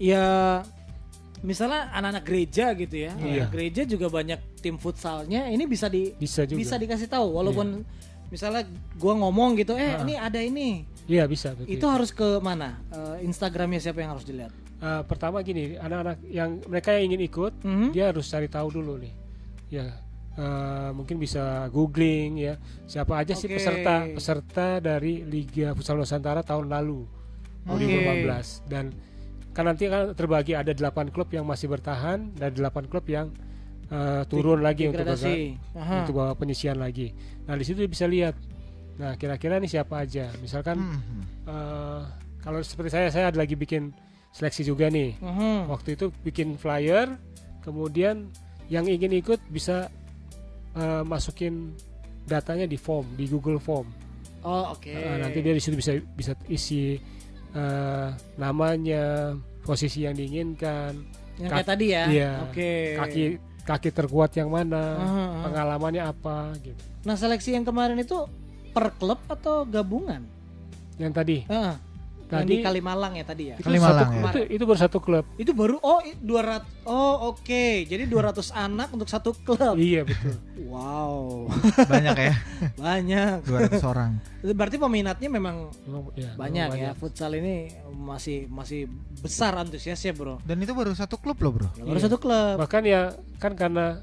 ya 0.00 0.24
misalnya 1.40 1.88
anak-anak 1.90 2.24
gereja 2.24 2.66
gitu 2.74 2.96
ya. 2.96 3.12
Iya. 3.16 3.44
Gereja 3.48 3.82
juga 3.84 4.06
banyak 4.08 4.60
tim 4.60 4.76
futsalnya. 4.76 5.48
Ini 5.48 5.64
bisa 5.64 5.88
di 5.88 6.12
Bisa 6.14 6.44
juga. 6.44 6.58
bisa 6.60 6.74
dikasih 6.76 7.08
tahu 7.08 7.32
walaupun 7.32 7.84
misalnya 8.28 8.62
gua 8.94 9.14
ngomong 9.18 9.58
gitu, 9.58 9.74
eh 9.74 9.96
Ah. 9.96 10.04
ini 10.04 10.14
ada 10.14 10.38
ini. 10.38 10.84
Iya, 11.10 11.26
bisa 11.26 11.56
betul. 11.56 11.66
Itu 11.66 11.86
harus 11.90 12.14
ke 12.14 12.38
mana? 12.38 12.78
Eh, 12.88 13.26
Instagramnya 13.26 13.82
siapa 13.82 13.98
yang 13.98 14.14
harus 14.14 14.22
dilihat? 14.22 14.54
Eh, 14.80 15.02
pertama 15.04 15.42
gini, 15.42 15.74
anak-anak 15.74 16.22
yang 16.24 16.62
mereka 16.64 16.94
yang 16.94 17.10
ingin 17.10 17.26
ikut, 17.26 17.52
Mhm. 17.60 17.90
dia 17.90 18.14
harus 18.14 18.24
cari 18.24 18.46
tahu 18.46 18.70
dulu 18.70 18.94
nih. 18.96 19.12
Ya, 19.68 19.98
eh, 20.38 20.90
mungkin 20.94 21.18
bisa 21.18 21.66
googling 21.68 22.38
ya, 22.38 22.54
siapa 22.86 23.18
aja 23.18 23.34
sih 23.34 23.50
Oke. 23.50 23.58
peserta 23.58 24.06
peserta 24.08 24.66
dari 24.78 25.26
Liga 25.26 25.74
Futsal 25.74 25.98
Nusantara 25.98 26.40
tahun 26.40 26.70
lalu 26.70 27.04
2015 27.66 28.62
dan 28.66 28.94
kan 29.50 29.64
nanti 29.64 29.86
kan 29.86 30.12
terbagi 30.12 30.54
ada 30.54 30.70
8 30.70 30.80
klub 31.08 31.28
yang 31.28 31.42
masih 31.42 31.66
bertahan 31.66 32.32
dan 32.32 32.50
8 32.52 32.86
klub 32.86 33.02
yang 33.04 33.30
eh, 33.86 34.22
turun 34.24 34.60
lagi 34.60 34.86
untuk 34.86 35.02
bawa- 35.04 35.18
untuk 36.00 36.14
bawa 36.14 36.32
penyisian 36.34 36.76
lagi. 36.76 37.10
Nah 37.42 37.54
di 37.54 37.64
situ 37.64 37.82
bisa 37.84 38.06
lihat. 38.06 38.38
Nah 38.96 39.14
kira-kira 39.14 39.56
nih 39.56 39.66
siapa 39.68 40.00
aja. 40.00 40.30
Misalkan 40.38 40.78
Hmm. 40.78 41.22
eh, 41.44 42.00
kalau 42.38 42.62
seperti 42.62 42.90
saya 42.92 43.08
saya 43.08 43.28
ada 43.28 43.36
lagi 43.36 43.52
bikin 43.52 43.90
seleksi 44.30 44.62
juga 44.62 44.86
nih. 44.86 45.18
Mhm. 45.18 45.66
Waktu 45.66 45.94
itu 45.94 46.14
bikin 46.22 46.54
flyer, 46.54 47.18
kemudian 47.60 48.30
yang 48.66 48.86
ingin 48.86 49.10
ikut 49.12 49.42
bisa 49.46 49.90
eh, 50.70 51.02
masukin 51.02 51.74
datanya 52.22 52.62
di 52.64 52.78
form 52.78 53.02
di 53.12 53.26
Google 53.26 53.58
Form. 53.58 53.90
Oh, 54.40 54.70
oke. 54.70 54.86
Eh, 54.86 55.18
nanti 55.18 55.42
dia 55.42 55.50
di 55.50 55.58
situ 55.58 55.74
bisa 55.74 55.98
bisa 56.14 56.32
isi 56.46 56.94
eh, 57.54 58.08
namanya, 58.36 59.34
posisi 59.62 60.04
yang 60.06 60.14
diinginkan, 60.16 60.92
yang 61.40 61.50
kayak 61.50 61.68
tadi 61.68 61.86
ya. 61.92 62.04
iya, 62.08 62.30
Oke. 62.48 62.96
kaki 62.96 63.22
kaki 63.64 63.90
terkuat 63.94 64.34
yang 64.34 64.50
mana, 64.50 64.82
Aha, 64.98 65.04
aha. 65.06 65.42
pengalamannya 65.46 66.02
apa 66.02 66.52
gitu. 66.64 66.82
Nah, 67.06 67.14
seleksi 67.14 67.54
yang 67.54 67.64
kemarin 67.64 67.96
itu 68.00 68.26
per 68.74 68.92
klub 68.98 69.20
atau 69.30 69.62
gabungan? 69.68 70.24
Yang 71.00 71.12
tadi, 71.16 71.36
Heeh. 71.48 71.74
Yang 71.74 71.89
Tadi- 72.32 72.46
di 72.48 72.56
Kalimalang 72.60 73.12
ya 73.12 73.24
tadi 73.24 73.44
ya. 73.50 73.54
itu 73.54 73.66
Kalimalang 73.66 74.06
satu, 74.06 74.14
ya? 74.14 74.22
itu, 74.22 74.40
itu 74.54 74.64
baru 74.64 74.78
satu 74.78 74.98
klub. 74.98 75.24
Itu 75.34 75.50
baru 75.50 75.76
oh 75.78 75.98
i- 76.00 76.14
200 76.14 76.62
oh 76.84 77.14
oke. 77.28 77.64
Jadi 77.84 78.04
200 78.04 78.50
anak 78.52 78.88
untuk 78.90 79.06
satu 79.06 79.34
klub. 79.34 79.74
Iya 79.74 80.04
betul. 80.04 80.34
Wow. 80.64 81.50
Banyak 81.84 82.14
ya, 82.16 82.34
Banyak. 82.80 83.36
200 83.44 83.82
orang. 83.82 84.22
Berarti 84.40 84.76
peminatnya 84.76 85.28
memang 85.28 85.74
ya, 86.14 86.30
banyak 86.34 86.68
ya. 86.72 86.90
Futsal 86.94 87.34
ini 87.34 87.68
masih 87.90 88.46
masih 88.46 88.86
besar 89.18 89.52
antusiasnya, 89.54 90.12
Bro. 90.12 90.38
Dan 90.42 90.56
itu 90.58 90.70
baru 90.70 90.94
satu 90.94 91.18
klub 91.18 91.36
loh 91.36 91.52
bro. 91.52 91.68
Ya, 91.74 91.84
baru 91.84 91.98
Iya. 91.98 92.06
satu 92.06 92.16
klub. 92.16 92.56
Bahkan 92.56 92.82
ya 92.84 93.00
kan 93.36 93.52
karena 93.52 94.00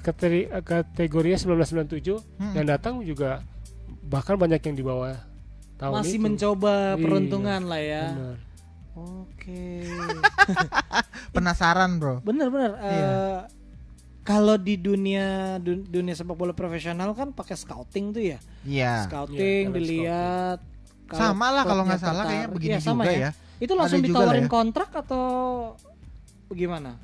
kateri- 0.00 0.46
eh, 0.46 0.60
kategorinya 0.60 1.38
1997 1.38 2.20
Hmm. 2.36 2.52
yang 2.52 2.66
datang 2.66 3.00
juga 3.00 3.40
bahkan 4.02 4.36
banyak 4.36 4.60
yang 4.60 4.74
di 4.74 4.84
bawah 4.84 5.16
tahun 5.76 5.94
Masih 5.96 6.14
itu. 6.14 6.24
mencoba 6.24 6.74
Iya, 6.90 7.00
peruntungan 7.00 7.60
lah 7.64 7.80
ya. 7.80 8.04
Benar. 8.10 8.36
Oke. 8.94 9.64
Penasaran 11.34 11.90
bro. 11.96 12.20
Bener-bener. 12.20 12.72
Iya. 12.76 12.94
eh, 13.02 13.38
kalau 14.22 14.56
di 14.56 14.76
dunia 14.76 15.58
dun- 15.58 15.84
dunia 15.84 16.12
sepak 16.12 16.32
bola 16.32 16.52
profesional 16.52 17.12
kan 17.12 17.30
pakai 17.30 17.54
scouting 17.54 18.10
tuh 18.10 18.22
ya. 18.24 18.38
Iya. 18.62 19.04
Scouting 19.04 19.36
Iya, 19.36 19.66
talent 19.66 19.74
dilihat. 19.76 20.58
Sama 21.06 21.46
lah 21.50 21.62
kalau 21.62 21.84
nggak 21.84 22.00
salah 22.00 22.24
kayaknya 22.24 22.48
begini 22.48 22.72
Iya, 22.72 22.80
sama 22.80 23.02
juga 23.02 23.12
ya. 23.12 23.30
Itu 23.56 23.72
langsung 23.72 24.00
Ada 24.00 24.08
ditawarin 24.08 24.46
ya. 24.46 24.50
kontrak 24.50 24.90
atau 24.90 25.24
bagaimana? 26.46 26.96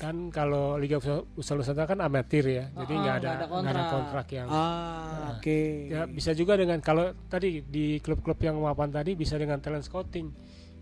Kan 0.00 0.32
kalau 0.32 0.74
Liga 0.74 0.96
Futsal 0.96 1.60
Nusantara 1.60 1.84
kan 1.86 2.00
amatir 2.00 2.40
ya. 2.42 2.64
Jadi 2.72 2.88
Ah, 2.90 2.98
nggak 2.98 3.14
ada 3.16 3.28
nggak 3.36 3.48
nggak 3.52 3.74
ada 3.76 3.84
kontrak 3.86 4.26
yang 4.30 4.48
Ah, 4.48 5.36
oke. 5.36 5.60
ya 5.86 6.02
bisa 6.08 6.32
juga 6.32 6.56
dengan 6.56 6.80
kalau 6.80 7.12
tadi 7.28 7.60
di 7.62 8.00
klub-klub 8.00 8.40
yang 8.40 8.56
mapan 8.56 8.88
tadi 8.88 9.12
bisa 9.12 9.36
dengan 9.36 9.60
talent 9.60 9.84
scouting. 9.84 10.32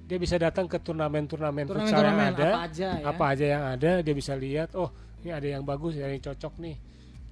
Dia 0.06 0.16
bisa 0.16 0.38
datang 0.38 0.64
ke 0.64 0.78
turnamen-turnamen 0.78 1.66
futsal 1.66 2.00
yang 2.00 2.32
ada. 2.32 2.48
apa 2.48 2.60
aja 2.64 2.88
ya. 2.94 3.04
apa 3.04 3.24
aja 3.28 3.44
yang 3.44 3.64
ada 3.68 3.90
dia 4.00 4.14
bisa 4.14 4.32
lihat 4.32 4.72
oh 4.72 4.88
ini 5.20 5.30
ada 5.30 5.44
yang 5.50 5.62
bagus 5.62 5.98
ada 5.98 6.08
yang 6.08 6.24
cocok 6.24 6.54
nih 6.58 6.76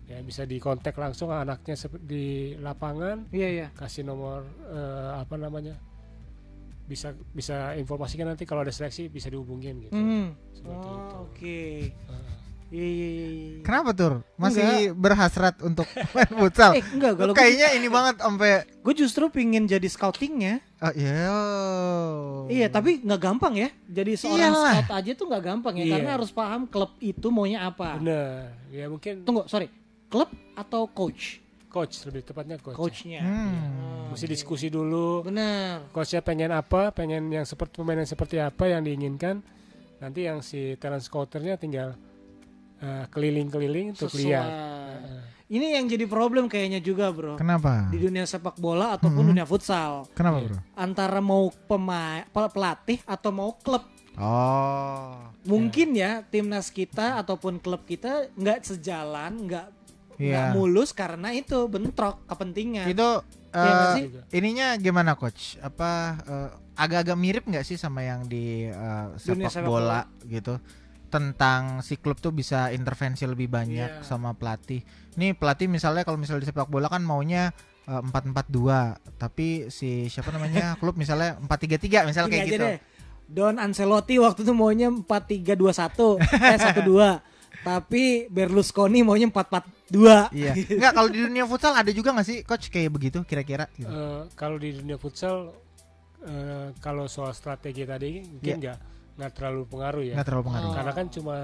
ya 0.07 0.21
bisa 0.21 0.45
dikontak 0.45 0.93
langsung 0.95 1.33
anaknya 1.33 1.73
di 1.99 2.25
lapangan 2.57 3.33
Iya, 3.33 3.49
iya. 3.49 3.67
kasih 3.73 4.05
nomor 4.05 4.45
eh, 4.69 5.11
apa 5.17 5.35
namanya 5.35 5.73
bisa 6.87 7.09
bisa 7.31 7.75
informasikan 7.75 8.27
nanti 8.27 8.43
kalau 8.43 8.63
ada 8.63 8.71
seleksi 8.71 9.07
bisa 9.07 9.27
dihubungin 9.27 9.83
gitu 9.83 9.93
Hmm. 9.93 10.33
Seperti 10.51 10.87
itu. 10.87 10.89
Oh, 10.89 11.27
oke. 11.27 11.59
Heeh. 11.91 12.35
Iya, 12.67 12.83
iya, 12.83 13.07
iya, 13.07 13.29
iya. 13.31 13.59
Kenapa 13.63 13.95
tur? 13.95 14.27
Masih 14.35 14.91
berhasrat 14.91 15.55
untuk 15.61 15.87
main 16.15 16.27
futsal? 16.29 16.75
Eh, 16.75 16.83
enggak, 16.83 17.15
kalau 17.15 17.31
kayaknya 17.31 17.71
ini 17.73 17.87
banget 17.87 18.19
sampai 18.19 18.67
gue 18.67 18.95
justru 18.97 19.31
pingin 19.31 19.71
jadi 19.71 19.87
scoutingnya. 19.87 20.59
oh, 20.83 20.91
iya. 20.91 21.31
Iya, 22.47 22.67
tapi 22.67 22.99
nggak 23.03 23.21
gampang 23.21 23.55
ya. 23.55 23.69
Jadi 23.87 24.19
seorang 24.19 24.51
Iyalah. 24.51 24.73
scout 24.83 24.91
aja 24.99 25.11
tuh 25.15 25.27
nggak 25.27 25.45
gampang 25.45 25.75
ya, 25.77 25.85
Iya. 25.85 25.93
karena 25.95 26.11
harus 26.19 26.31
paham 26.31 26.67
klub 26.67 26.91
itu 26.99 27.27
maunya 27.31 27.63
apa. 27.63 27.99
bener 27.99 28.51
ya 28.69 28.91
mungkin 28.91 29.23
Tunggu, 29.23 29.47
sorry, 29.47 29.71
klub 30.07 30.27
atau 30.55 30.91
coach? 30.91 31.39
Coach 31.77 32.09
lebih 32.09 32.25
tepatnya 32.25 32.57
coach 32.57 32.73
Coachnya. 32.75 33.21
Hmm. 33.21 34.09
mesti 34.09 34.25
diskusi 34.25 34.67
dulu 34.67 35.21
Bener. 35.23 35.85
coachnya 35.93 36.21
pengen 36.21 36.49
apa 36.51 36.89
pengen 36.91 37.29
yang 37.29 37.45
seperti 37.45 37.77
pemain 37.77 38.01
yang 38.01 38.09
seperti 38.09 38.41
apa 38.41 38.65
yang 38.65 38.81
diinginkan 38.81 39.45
nanti 39.97 40.25
yang 40.25 40.41
si 40.41 40.73
talent 40.77 41.01
scouternya 41.01 41.57
tinggal 41.57 41.93
eh, 42.79 43.05
keliling-keliling 43.07 43.93
untuk 43.93 44.09
lihat 44.13 44.49
Ini 45.47 45.79
yang 45.79 45.87
jadi 45.87 46.11
problem 46.11 46.51
kayaknya 46.51 46.83
juga, 46.83 47.07
bro. 47.15 47.39
Kenapa? 47.39 47.87
Di 47.87 48.03
dunia 48.03 48.27
sepak 48.27 48.59
bola 48.59 48.99
ataupun 48.99 49.23
Hmm. 49.23 49.31
dunia 49.31 49.47
futsal. 49.47 50.03
Kenapa 50.11 50.43
Iya. 50.43 50.49
bro? 50.51 50.59
Antara 50.75 51.23
mau 51.23 51.55
pemain, 51.71 52.27
pelatih 52.27 52.99
atau 53.07 53.31
mau 53.31 53.55
klub. 53.55 53.87
Oh. 54.19 55.15
Mungkin 55.47 55.95
ya 55.95 56.27
timnas 56.27 56.67
kita 56.67 57.23
ataupun 57.23 57.63
klub 57.63 57.87
kita 57.87 58.27
nggak 58.35 58.67
sejalan, 58.67 59.47
nggak 59.47 59.67
nggak 60.17 60.47
Iya. 60.47 60.53
mulus 60.53 60.91
karena 60.91 61.29
itu 61.31 61.65
bentrok 61.67 62.25
kepentingan. 62.25 62.89
Itu 62.89 63.21
eh, 63.53 63.93
sih? 63.95 64.05
ininya 64.33 64.77
gimana 64.77 65.13
coach? 65.13 65.61
Apa 65.61 65.91
eh, 66.19 66.49
agak-agak 66.75 67.17
mirip 67.17 67.45
nggak 67.45 67.63
sih 67.63 67.77
sama 67.77 68.01
yang 68.01 68.25
di 68.25 68.69
Dunia 68.69 69.47
sepak 69.47 69.53
sepak 69.53 69.69
bola 69.69 70.01
gitu? 70.25 70.57
Tentang 71.07 71.81
si 71.81 71.97
klub 71.97 72.17
tuh 72.17 72.31
bisa 72.31 72.69
intervensi 72.71 73.25
lebih 73.25 73.47
banyak 73.47 74.01
Iya. 74.01 74.05
sama 74.05 74.33
pelatih. 74.33 74.83
Nih 75.15 75.33
pelatih 75.33 75.69
misalnya 75.69 76.03
kalau 76.03 76.17
misalnya 76.17 76.43
di 76.43 76.49
sepak 76.49 76.67
bola 76.67 76.89
kan 76.89 77.01
maunya 77.01 77.53
empat 77.87 78.27
empat 78.27 78.47
dua, 78.49 78.99
tapi 79.15 79.71
si 79.71 80.11
siapa 80.11 80.35
namanya 80.35 80.75
klub 80.83 80.99
misalnya 80.99 81.39
empat 81.39 81.59
tiga 81.61 81.77
tiga 81.79 81.99
misalnya 82.03 82.35
kayak 82.35 82.49
gitu. 82.51 82.67
deh. 82.67 82.79
Don 83.27 83.59
Ancelotti 83.59 84.19
waktu 84.19 84.43
itu 84.43 84.51
maunya 84.51 84.87
4-3-2-1 84.87 86.19
eh 86.19 86.59
1-2. 86.59 86.87
Tapi 87.67 88.05
Berlusconi 88.29 89.03
maunya 89.03 89.27
4-4-2. 89.27 90.31
Iya. 90.31 90.53
Enggak 90.71 90.93
kalau 90.95 91.09
di 91.09 91.19
dunia 91.21 91.45
futsal 91.45 91.75
ada 91.75 91.91
juga 91.91 92.15
nggak 92.15 92.23
sih 92.25 92.39
coach 92.41 92.71
kayak 92.71 92.91
begitu 92.91 93.19
kira-kira 93.23 93.67
gitu. 93.75 93.87
Eh, 93.87 94.23
kalau 94.33 94.55
di 94.55 94.71
dunia 94.73 94.95
futsal 94.95 95.51
eh, 96.23 96.71
kalau 96.79 97.07
soal 97.07 97.31
strategi 97.33 97.83
tadi 97.83 98.23
mungkin 98.23 98.47
Iya. 98.47 98.63
nggak 98.63 98.79
nggak 99.17 99.33
terlalu 99.33 99.63
pengaruh 99.67 100.05
ya 100.05 100.15
Nggak 100.15 100.27
terlalu 100.27 100.45
pengaruh. 100.47 100.69
Oh. 100.69 100.75
karena 100.75 100.93
kan 100.93 101.07
cuma 101.09 101.37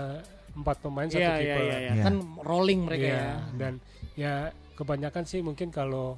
empat 0.53 0.77
pemain 0.79 1.09
satu 1.09 1.19
Iya, 1.19 1.33
kiper 1.33 1.43
iya, 1.43 1.57
iya, 1.57 1.79
iya. 1.81 1.93
Iya. 1.93 2.03
Kan 2.05 2.15
rolling 2.39 2.81
mereka 2.85 3.03
Iya, 3.03 3.17
ya. 3.19 3.35
dan 3.57 3.73
ya 4.15 4.33
kebanyakan 4.73 5.25
sih 5.25 5.41
mungkin 5.41 5.69
kalau 5.69 6.15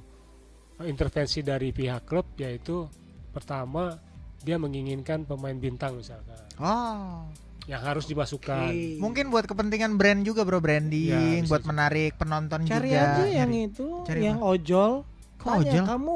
intervensi 0.81 1.39
dari 1.39 1.71
pihak 1.71 2.03
klub 2.03 2.35
yaitu 2.35 2.83
pertama 3.31 3.95
dia 4.37 4.55
menginginkan 4.55 5.23
pemain 5.23 5.55
bintang 5.55 5.97
misalkan 5.97 6.35
Oh. 6.55 7.25
Yang 7.65 7.81
harus 7.81 8.05
dimasukkan 8.05 8.69
Oke. 8.69 8.97
Mungkin 8.97 9.25
buat 9.27 9.43
kepentingan 9.43 9.97
brand 9.97 10.21
juga 10.21 10.41
bro 10.41 10.59
branding, 10.59 11.09
Ya, 11.09 11.41
bisa 11.41 11.49
buat 11.49 11.61
juga. 11.61 11.69
menarik 11.71 12.11
penonton 12.15 12.61
Cari 12.63 12.89
juga. 12.89 13.01
aja 13.03 13.23
yang 13.25 13.49
Nyari. 13.49 13.67
itu, 13.67 13.87
Cari 14.05 14.21
yang 14.23 14.39
ojol. 14.39 14.91
Kok 15.35 15.45
Tanya, 15.47 15.61
ojol? 15.65 15.83
Kamu 15.85 16.15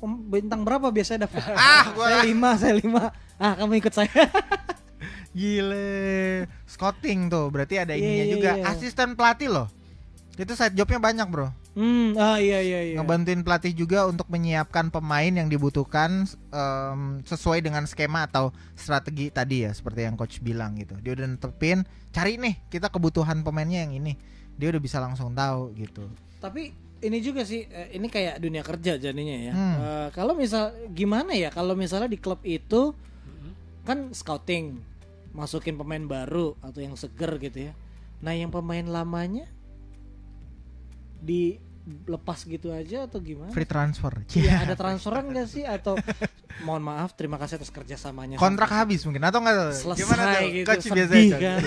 um, 0.00 0.12
bintang 0.26 0.60
berapa 0.62 0.88
biasanya 0.88 1.28
dapat? 1.28 1.42
Ah, 1.54 1.84
gua 1.92 2.06
saya 2.06 2.20
lima, 2.24 2.50
saya 2.56 2.74
lima. 2.74 3.02
Ah, 3.36 3.52
kamu 3.54 3.72
ikut 3.78 3.92
saya. 3.92 4.08
Gile. 5.30 6.44
Scouting 6.66 7.28
tuh, 7.28 7.46
berarti 7.48 7.78
ada 7.78 7.94
Iya, 7.94 8.00
ininya 8.00 8.24
iya, 8.24 8.32
juga. 8.32 8.50
iya. 8.56 8.64
Asisten 8.66 9.14
pelatih 9.14 9.48
loh. 9.48 9.66
Itu 10.38 10.52
side 10.54 10.76
jobnya 10.78 11.00
banyak 11.02 11.26
bro. 11.30 11.50
Hmm, 11.74 12.18
ah 12.18 12.42
iya 12.42 12.58
iya 12.58 12.80
iya. 12.92 12.96
Ngebantuin 12.98 13.46
pelatih 13.46 13.70
juga 13.70 14.06
untuk 14.10 14.26
menyiapkan 14.26 14.90
pemain 14.90 15.30
yang 15.30 15.46
dibutuhkan 15.46 16.26
em, 16.50 17.00
sesuai 17.22 17.62
dengan 17.62 17.86
skema 17.86 18.26
atau 18.26 18.50
strategi 18.74 19.30
tadi 19.30 19.62
ya, 19.62 19.70
seperti 19.70 20.06
yang 20.06 20.18
coach 20.18 20.42
bilang 20.42 20.74
gitu. 20.78 20.98
Dia 20.98 21.14
udah 21.14 21.26
netepin, 21.30 21.86
cari 22.10 22.42
nih 22.42 22.58
kita 22.66 22.90
kebutuhan 22.90 23.46
pemainnya 23.46 23.86
yang 23.86 23.94
ini. 23.94 24.18
Dia 24.58 24.74
udah 24.74 24.82
bisa 24.82 24.98
langsung 24.98 25.30
tahu 25.30 25.70
gitu. 25.78 26.10
Tapi 26.42 26.74
ini 27.00 27.18
juga 27.22 27.46
sih, 27.46 27.64
eh, 27.70 27.94
ini 27.94 28.10
kayak 28.10 28.42
dunia 28.42 28.66
kerja 28.66 28.98
jadinya 28.98 29.36
ya. 29.38 29.52
Hmm. 29.54 29.76
Eh, 29.78 30.08
kalau 30.10 30.34
misal 30.34 30.74
gimana 30.90 31.32
ya, 31.38 31.54
kalau 31.54 31.78
misalnya 31.78 32.10
di 32.10 32.18
klub 32.18 32.42
itu 32.42 32.92
kan 33.86 34.12
scouting, 34.12 34.76
masukin 35.32 35.78
pemain 35.78 36.02
baru 36.04 36.58
atau 36.60 36.82
yang 36.82 36.98
seger 36.98 37.38
gitu 37.38 37.70
ya. 37.70 37.72
Nah 38.20 38.34
yang 38.36 38.52
pemain 38.52 38.84
lamanya 38.84 39.48
dilepas 41.20 42.42
gitu 42.42 42.68
aja 42.68 43.04
atau 43.04 43.18
gimana? 43.18 43.50
Free 43.50 43.64
transfer. 43.64 44.12
Iya, 44.28 44.40
Iya. 44.40 44.54
ada 44.62 44.74
transferan 44.80 45.24
gak 45.28 45.46
sih 45.46 45.62
atau 45.62 45.94
mohon 46.60 46.82
maaf 46.82 47.12
terima 47.12 47.36
kasih 47.36 47.56
atas 47.56 47.68
kerjasamanya 47.68 48.36
Kontrak 48.36 48.68
habis 48.68 49.00
mungkin 49.02 49.22
atau 49.22 49.38
enggak 49.38 49.72
selesai 49.74 49.98
Gimana 49.98 50.22
tuh? 50.34 50.48
gitu 50.50 50.66
Coach 50.66 50.86
biasanya, 50.88 51.36
kan 51.36 51.58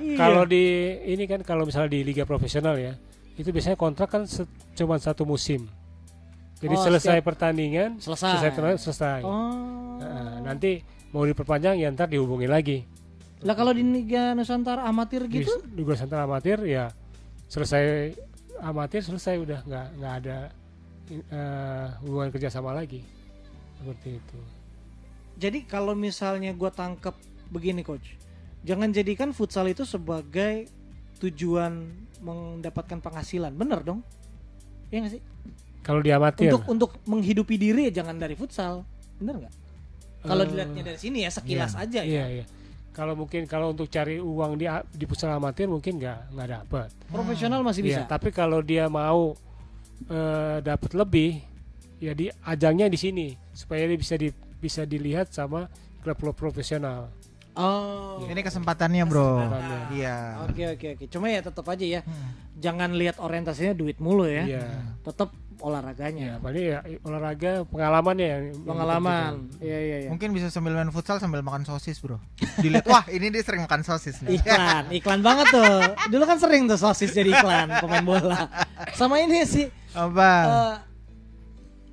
Iya. 0.00 0.16
Kalau 0.20 0.42
di 0.44 0.64
ini 1.08 1.24
kan 1.24 1.40
kalau 1.40 1.64
misalnya 1.64 1.90
di 1.90 2.00
liga 2.00 2.22
profesional 2.22 2.74
ya, 2.74 2.94
itu 3.32 3.48
biasanya 3.48 3.74
kontrak 3.74 4.08
kan 4.08 4.22
se- 4.24 4.46
cuma 4.72 4.96
satu 4.96 5.24
musim. 5.24 5.66
Jadi 6.56 6.74
Oh, 6.74 6.82
selesai 6.82 7.16
setiap- 7.16 7.26
pertandingan, 7.26 7.96
Selesai. 7.96 8.52
selesai 8.52 8.76
selesai. 8.78 9.20
oh 9.22 9.96
Nah, 9.96 10.40
nanti 10.42 10.80
mau 11.10 11.22
diperpanjang 11.22 11.76
ya 11.76 11.88
ntar 11.88 12.06
dihubungi 12.06 12.46
lagi. 12.46 12.78
lah 13.40 13.52
kalau 13.52 13.72
di 13.72 13.80
Liga 13.80 14.32
Nusantara 14.32 14.84
amatir 14.84 15.24
Di, 15.24 15.40
gitu 15.40 15.64
di 15.64 15.72
Liga 15.74 15.92
Nusantara 15.94 16.22
amatir 16.22 16.60
ya 16.62 16.92
selesai 17.46 18.12
amatir 18.60 19.00
selesai 19.00 19.40
udah 19.40 19.60
nggak 19.64 19.86
nggak 19.98 20.14
ada 20.24 20.38
eh, 21.10 21.86
hubungan 22.04 22.30
kerjasama 22.30 22.70
lagi. 22.72 23.02
Seperti 23.80 24.20
itu. 24.20 24.38
jadi 25.40 25.64
kalau 25.64 25.96
misalnya 25.96 26.52
gua 26.52 26.68
tangkep 26.68 27.16
begini 27.48 27.80
coach. 27.80 28.16
Jangan 28.60 28.92
jadikan 28.92 29.32
futsal 29.32 29.72
itu 29.72 29.88
sebagai 29.88 30.68
tujuan 31.18 31.88
mendapatkan 32.20 33.00
penghasilan. 33.00 33.48
Bener 33.56 33.80
dong. 33.80 34.04
Iya 34.92 35.08
gak 35.08 35.12
sih? 35.16 35.22
Kalau 35.80 36.04
di 36.04 36.12
amatir, 36.12 36.52
untuk 36.52 36.62
untuk 36.68 36.90
menghidupi 37.08 37.56
diri 37.56 37.88
ya 37.88 38.04
jangan 38.04 38.20
dari 38.20 38.36
futsal. 38.36 38.84
Bener 39.16 39.40
nggak? 39.40 39.54
Kalau 40.20 40.44
Eh, 40.44 40.48
dilihatnya 40.52 40.82
dari 40.92 40.98
sini 41.00 41.24
ya 41.24 41.32
sekilas 41.32 41.72
iya. 41.72 41.80
aja 41.88 42.00
iya 42.04 42.12
ya 42.20 42.24
iya. 42.28 42.44
Kalau 42.90 43.14
mungkin 43.14 43.46
kalau 43.46 43.70
untuk 43.70 43.86
cari 43.86 44.18
uang 44.18 44.58
di 44.58 44.66
di 44.94 45.04
futsal 45.06 45.38
amatir 45.38 45.70
mungkin 45.70 46.02
nggak 46.02 46.34
nggak 46.34 46.48
dapat. 46.50 46.88
profesional 47.06 47.62
masih 47.62 47.86
bisa 47.86 48.02
Iya, 48.02 48.10
tapi 48.10 48.34
kalau 48.34 48.58
dia 48.60 48.90
mau 48.90 49.38
eh, 50.10 50.58
dapat 50.58 50.90
lebih, 50.98 51.38
ya 52.02 52.12
di 52.16 52.26
ajangnya 52.42 52.90
di 52.90 52.98
sini 52.98 53.26
supaya 53.54 53.86
dia 53.86 53.98
bisa 53.98 54.14
di 54.18 54.28
bisa 54.60 54.82
dilihat 54.84 55.30
sama 55.30 55.70
klub-klub 56.02 56.34
profesional. 56.34 57.12
Oh 57.54 58.22
Ini 58.24 58.40
kesempatannya 58.40 59.04
bro. 59.04 59.42
Kesempatannya. 59.42 59.78
Iya. 59.92 60.16
Oke 60.44 60.62
oke 60.70 60.86
oke. 60.94 61.04
Cuma 61.08 61.26
ya 61.28 61.40
tetap 61.40 61.64
aja 61.64 61.84
ya. 61.84 62.00
Hmm. 62.02 62.30
Jangan 62.60 62.92
lihat 62.92 63.16
orientasinya 63.16 63.72
duit 63.72 63.96
mulu 63.98 64.24
ya. 64.24 64.44
Iya. 64.46 64.66
Tetap 65.02 65.30
Ya, 65.60 65.68
olahraganya. 65.68 66.40
paling 66.40 66.72
ya 66.72 66.80
olahraga 67.04 67.68
pengalamannya 67.68 68.24
yang 68.24 68.42
yang 68.48 68.64
Pengalaman. 68.64 69.30
ditunjukkan. 69.44 69.60
Iya 69.60 69.78
iya 69.78 69.96
iya. 70.00 70.08
Mungkin 70.08 70.28
bisa 70.32 70.48
sambil 70.48 70.72
main 70.72 70.88
futsal 70.88 71.20
sambil 71.20 71.44
makan 71.44 71.68
sosis 71.68 72.00
bro. 72.00 72.16
Dilihat 72.56 72.88
wah 72.88 73.04
ini 73.12 73.28
dia 73.28 73.44
sering 73.44 73.68
makan 73.68 73.84
sosis 73.84 74.24
nih. 74.24 74.40
Iklan, 74.40 74.88
iklan 74.88 75.20
banget 75.20 75.52
tuh. 75.52 75.84
Dulu 76.08 76.24
kan 76.24 76.40
sering 76.40 76.64
tuh 76.64 76.80
sosis 76.80 77.12
jadi 77.12 77.36
iklan 77.36 77.76
pemain 77.76 78.00
bola. 78.00 78.48
Sama 78.96 79.20
ini 79.20 79.44
sih 79.44 79.68
Apa? 79.92 80.32
eh, 80.48 80.74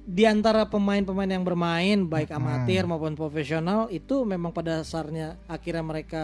di 0.07 0.23
antara 0.23 0.63
pemain-pemain 0.63 1.27
yang 1.27 1.43
bermain 1.43 1.99
baik 2.01 2.31
Hmm. 2.31 2.39
amatir 2.39 2.83
maupun 2.83 3.11
profesional 3.13 3.91
itu 3.91 4.23
memang 4.23 4.49
pada 4.49 4.79
dasarnya 4.79 5.35
akhirnya 5.45 5.83
mereka 5.83 6.23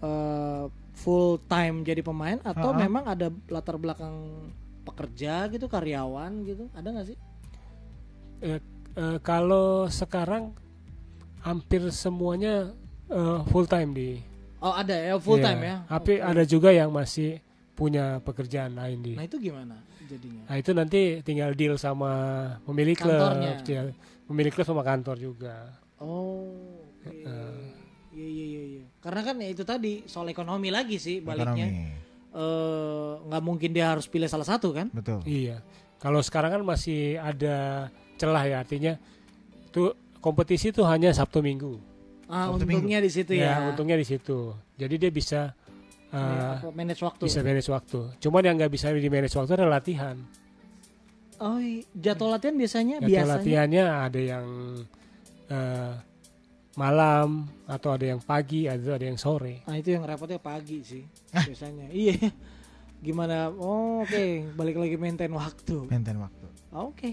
eh, 0.00 0.64
full 0.94 1.42
time 1.42 1.82
jadi 1.82 2.00
pemain 2.00 2.38
atau 2.40 2.70
Ha-ha. 2.70 2.78
memang 2.80 3.04
ada 3.04 3.28
latar 3.46 3.74
belakang 3.76 4.14
pekerja 4.82 5.46
gitu 5.48 5.66
karyawan 5.66 6.42
gitu 6.44 6.70
ada 6.72 6.88
nggak 6.88 7.06
sih 7.08 7.18
Eh, 8.40 8.58
eh, 8.92 9.18
kalau 9.20 9.86
sekarang 9.86 10.50
hampir 11.40 11.86
semuanya 11.90 12.70
eh, 13.06 13.38
full 13.48 13.64
time 13.64 13.90
di 13.90 14.10
oh 14.58 14.70
ada 14.72 14.94
ya 14.94 15.14
full 15.16 15.38
Iya. 15.38 15.46
time 15.48 15.62
ya 15.62 15.76
Tapi 15.88 16.12
Oke. 16.12 16.22
ada 16.24 16.42
juga 16.44 16.70
yang 16.70 16.90
masih 16.90 17.38
punya 17.72 18.18
pekerjaan 18.20 18.72
lain 18.72 18.98
di. 19.00 19.12
nah 19.14 19.22
itu 19.22 19.38
gimana 19.40 19.78
jadinya 20.12 20.42
Nah 20.44 20.56
itu 20.56 20.70
nanti 20.70 21.00
tinggal 21.20 21.50
deal 21.52 21.74
sama 21.76 22.12
pemilik 22.62 22.92
klub, 22.94 23.16
Kantornya. 23.16 23.52
ya. 23.64 23.82
pemilik 24.28 24.52
klub 24.52 24.66
sama 24.68 24.82
kantor 24.82 25.16
juga. 25.16 25.56
oh 25.98 26.52
oke. 27.00 27.08
Eh. 27.08 27.64
iya 28.12 28.28
iya 28.28 28.44
iya 28.44 28.62
iya 28.76 28.84
karena 29.00 29.20
kan 29.24 29.34
ya 29.40 29.48
itu 29.48 29.64
tadi 29.64 30.04
soal 30.04 30.28
ekonomi 30.28 30.68
lagi 30.68 31.00
sih 31.00 31.18
baliknya 31.18 31.66
Ekonomi. 31.66 32.00
Eh, 32.32 33.12
nggak 33.28 33.42
mungkin 33.44 33.70
dia 33.72 33.92
harus 33.92 34.08
pilih 34.08 34.24
salah 34.24 34.44
satu 34.44 34.72
kan 34.72 34.88
Betul. 34.88 35.20
Iya. 35.24 35.60
Kalau 35.96 36.18
sekarang 36.18 36.50
kan 36.50 36.62
masih 36.64 37.14
ada 37.16 37.86
celah 38.16 38.42
ya 38.42 38.56
artinya 38.60 38.96
tuh 39.68 39.92
kompetisi 40.18 40.72
tuh 40.72 40.82
hanya 40.88 41.12
Sabtu 41.12 41.38
Minggu. 41.40 41.76
ah 42.26 42.48
Sabtu 42.48 42.64
untungnya 42.64 42.98
di 42.98 43.10
situ 43.12 43.32
ya, 43.36 43.60
Ya, 43.60 43.68
untungnya 43.68 43.94
di 43.94 44.06
situ. 44.06 44.56
Jadi 44.74 44.94
dia 44.96 45.10
bisa 45.12 45.52
Eh, 46.12 46.18
apa, 46.60 46.68
manage 46.70 47.00
waktu 47.00 47.24
bisa 47.24 47.40
manage 47.40 47.66
waktu. 47.66 48.00
Cuman 48.20 48.42
yang 48.42 48.54
nggak 48.54 48.68
bisa 48.68 48.92
di 48.92 49.08
manage 49.08 49.32
waktu 49.32 49.52
adalah 49.54 49.80
latihan. 49.80 50.16
oh 51.38 51.56
iya. 51.56 51.82
jadwal 51.92 52.30
latihan 52.30 52.54
biasanya 52.54 52.96
Jadwal 52.98 53.08
biasanya 53.08 53.32
latihannya 53.34 53.84
ada 54.06 54.20
yang 54.20 54.46
eh, 55.48 55.92
malam 56.72 57.28
atau 57.64 57.92
ada 57.92 58.06
yang 58.06 58.20
pagi, 58.20 58.64
ada 58.64 58.94
ada 58.94 59.04
yang 59.04 59.16
sore. 59.16 59.60
nah 59.64 59.74
itu 59.74 59.90
yang 59.90 60.04
repotnya 60.04 60.36
pagi 60.36 60.80
sih 60.80 61.02
biasanya 61.28 61.88
iya 62.04 62.16
gimana 62.98 63.50
oh, 63.50 64.04
oke 64.04 64.54
balik 64.54 64.78
lagi 64.78 64.94
maintain 64.96 65.32
waktu 65.32 65.88
Maintain 65.90 66.16
waktu. 66.16 66.46
oke 66.70 67.10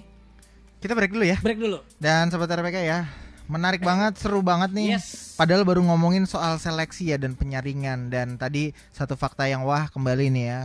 Kita 0.77 0.93
break 0.93 1.11
dulu 1.11 1.25
ya. 1.25 1.35
break 1.39 1.59
dulu 1.59 1.79
Dan 1.97 2.29
sobat 2.29 2.47
RPK 2.47 2.77
ya, 2.79 3.03
menarik 3.49 3.81
banget, 3.81 4.21
seru 4.21 4.45
banget 4.45 4.69
nih. 4.71 4.95
yes 4.95 5.33
Padahal 5.35 5.65
baru 5.65 5.81
ngomongin 5.81 6.29
soal 6.29 6.61
seleksi 6.61 7.09
ya 7.09 7.17
dan 7.17 7.33
penyaringan 7.33 8.13
dan 8.13 8.37
tadi 8.37 8.71
satu 8.93 9.17
fakta 9.17 9.49
yang 9.49 9.65
wah 9.65 9.89
kembali 9.89 10.29
nih 10.29 10.45
ya. 10.45 10.59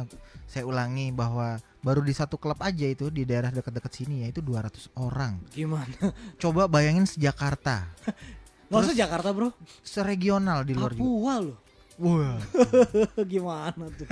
Saya 0.44 0.68
ulangi 0.68 1.10
bahwa 1.10 1.58
baru 1.80 2.04
di 2.04 2.12
satu 2.12 2.36
klub 2.36 2.60
aja 2.60 2.86
itu 2.86 3.08
di 3.08 3.24
daerah 3.24 3.50
dekat-dekat 3.50 3.92
sini 3.92 4.24
ya 4.24 4.32
itu 4.32 4.44
200 4.44 4.92
orang. 5.00 5.40
gimana 5.50 5.92
Coba 6.42 6.68
bayangin 6.68 7.08
sejakarta, 7.08 7.88
nggak 8.68 8.80
usah 8.88 8.96
Jakarta 8.96 9.28
bro 9.32 9.52
seregional 9.84 10.64
di 10.64 10.72
luar 10.72 10.92
juga. 10.96 11.04
Papua 11.04 11.34
loh 11.40 11.58
Wah. 11.94 12.42
gimana 13.30 13.86
tuh 13.94 14.06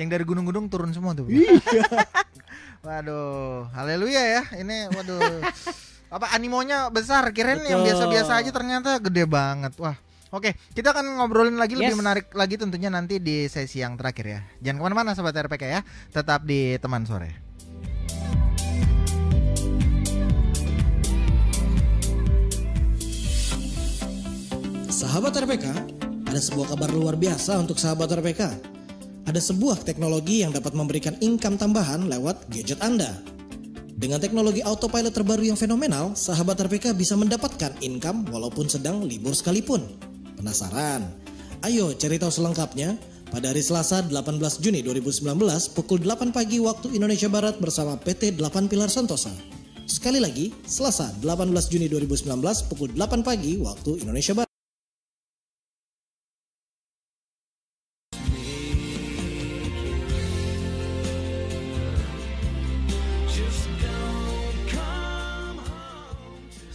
yang 0.00 0.08
dari 0.08 0.24
gunung-gunung 0.24 0.72
turun 0.72 0.88
semua 0.96 1.12
tuh. 1.12 1.28
waduh, 2.80 3.68
haleluya 3.76 4.22
ya. 4.40 4.42
Ini 4.56 4.88
waduh. 4.96 5.44
Apa 6.08 6.32
animonya 6.32 6.88
besar, 6.88 7.28
kirain 7.36 7.60
yang 7.68 7.84
biasa-biasa 7.84 8.40
aja 8.40 8.48
ternyata 8.48 8.96
gede 8.96 9.28
banget. 9.28 9.76
Wah. 9.76 9.96
Oke, 10.28 10.56
kita 10.76 10.92
akan 10.92 11.20
ngobrolin 11.20 11.56
lagi 11.56 11.72
lebih 11.72 11.96
Yes. 11.96 12.00
menarik 12.00 12.26
lagi 12.36 12.60
tentunya 12.60 12.92
nanti 12.92 13.16
di 13.16 13.48
sesi 13.48 13.80
yang 13.80 13.96
terakhir 13.96 14.26
ya. 14.28 14.40
Jangan 14.60 14.76
ke 14.80 14.84
mana-mana 14.84 15.16
sobat 15.16 15.32
RPK 15.32 15.64
ya, 15.68 15.80
tetap 16.12 16.44
di 16.44 16.76
teman 16.80 17.08
sore. 17.08 17.32
Sahabat 24.92 25.32
RPK, 25.38 25.66
ada 26.28 26.40
sebuah 26.40 26.76
kabar 26.76 26.90
luar 26.92 27.14
biasa 27.16 27.56
untuk 27.60 27.80
sahabat 27.80 28.12
RPK. 28.12 28.42
Ada 29.24 29.40
sebuah 29.40 29.84
teknologi 29.84 30.44
yang 30.44 30.52
dapat 30.52 30.72
memberikan 30.72 31.16
income 31.20 31.56
tambahan 31.60 32.04
lewat 32.08 32.48
gadget 32.52 32.80
Anda. 32.84 33.37
Dengan 33.98 34.22
teknologi 34.22 34.62
autopilot 34.62 35.10
terbaru 35.10 35.42
yang 35.42 35.58
fenomenal, 35.58 36.14
sahabat 36.14 36.54
RPK 36.54 36.94
bisa 36.94 37.18
mendapatkan 37.18 37.74
income 37.82 38.30
walaupun 38.30 38.70
sedang 38.70 39.02
libur 39.02 39.34
sekalipun. 39.34 39.82
Penasaran? 40.38 41.02
Ayo 41.66 41.90
cari 41.98 42.14
tahu 42.14 42.30
selengkapnya 42.30 42.94
pada 43.34 43.50
hari 43.50 43.58
Selasa 43.58 44.06
18 44.06 44.62
Juni 44.62 44.86
2019 44.86 45.74
pukul 45.74 45.98
8 45.98 46.30
pagi 46.30 46.62
waktu 46.62 46.94
Indonesia 46.94 47.26
Barat 47.26 47.58
bersama 47.58 47.98
PT 47.98 48.38
8 48.38 48.70
Pilar 48.70 48.86
Santosa. 48.86 49.34
Sekali 49.90 50.22
lagi, 50.22 50.54
Selasa 50.62 51.10
18 51.18 51.50
Juni 51.66 51.90
2019 51.90 52.70
pukul 52.70 52.94
8 52.94 53.26
pagi 53.26 53.58
waktu 53.58 53.98
Indonesia 54.06 54.38
Barat. 54.38 54.47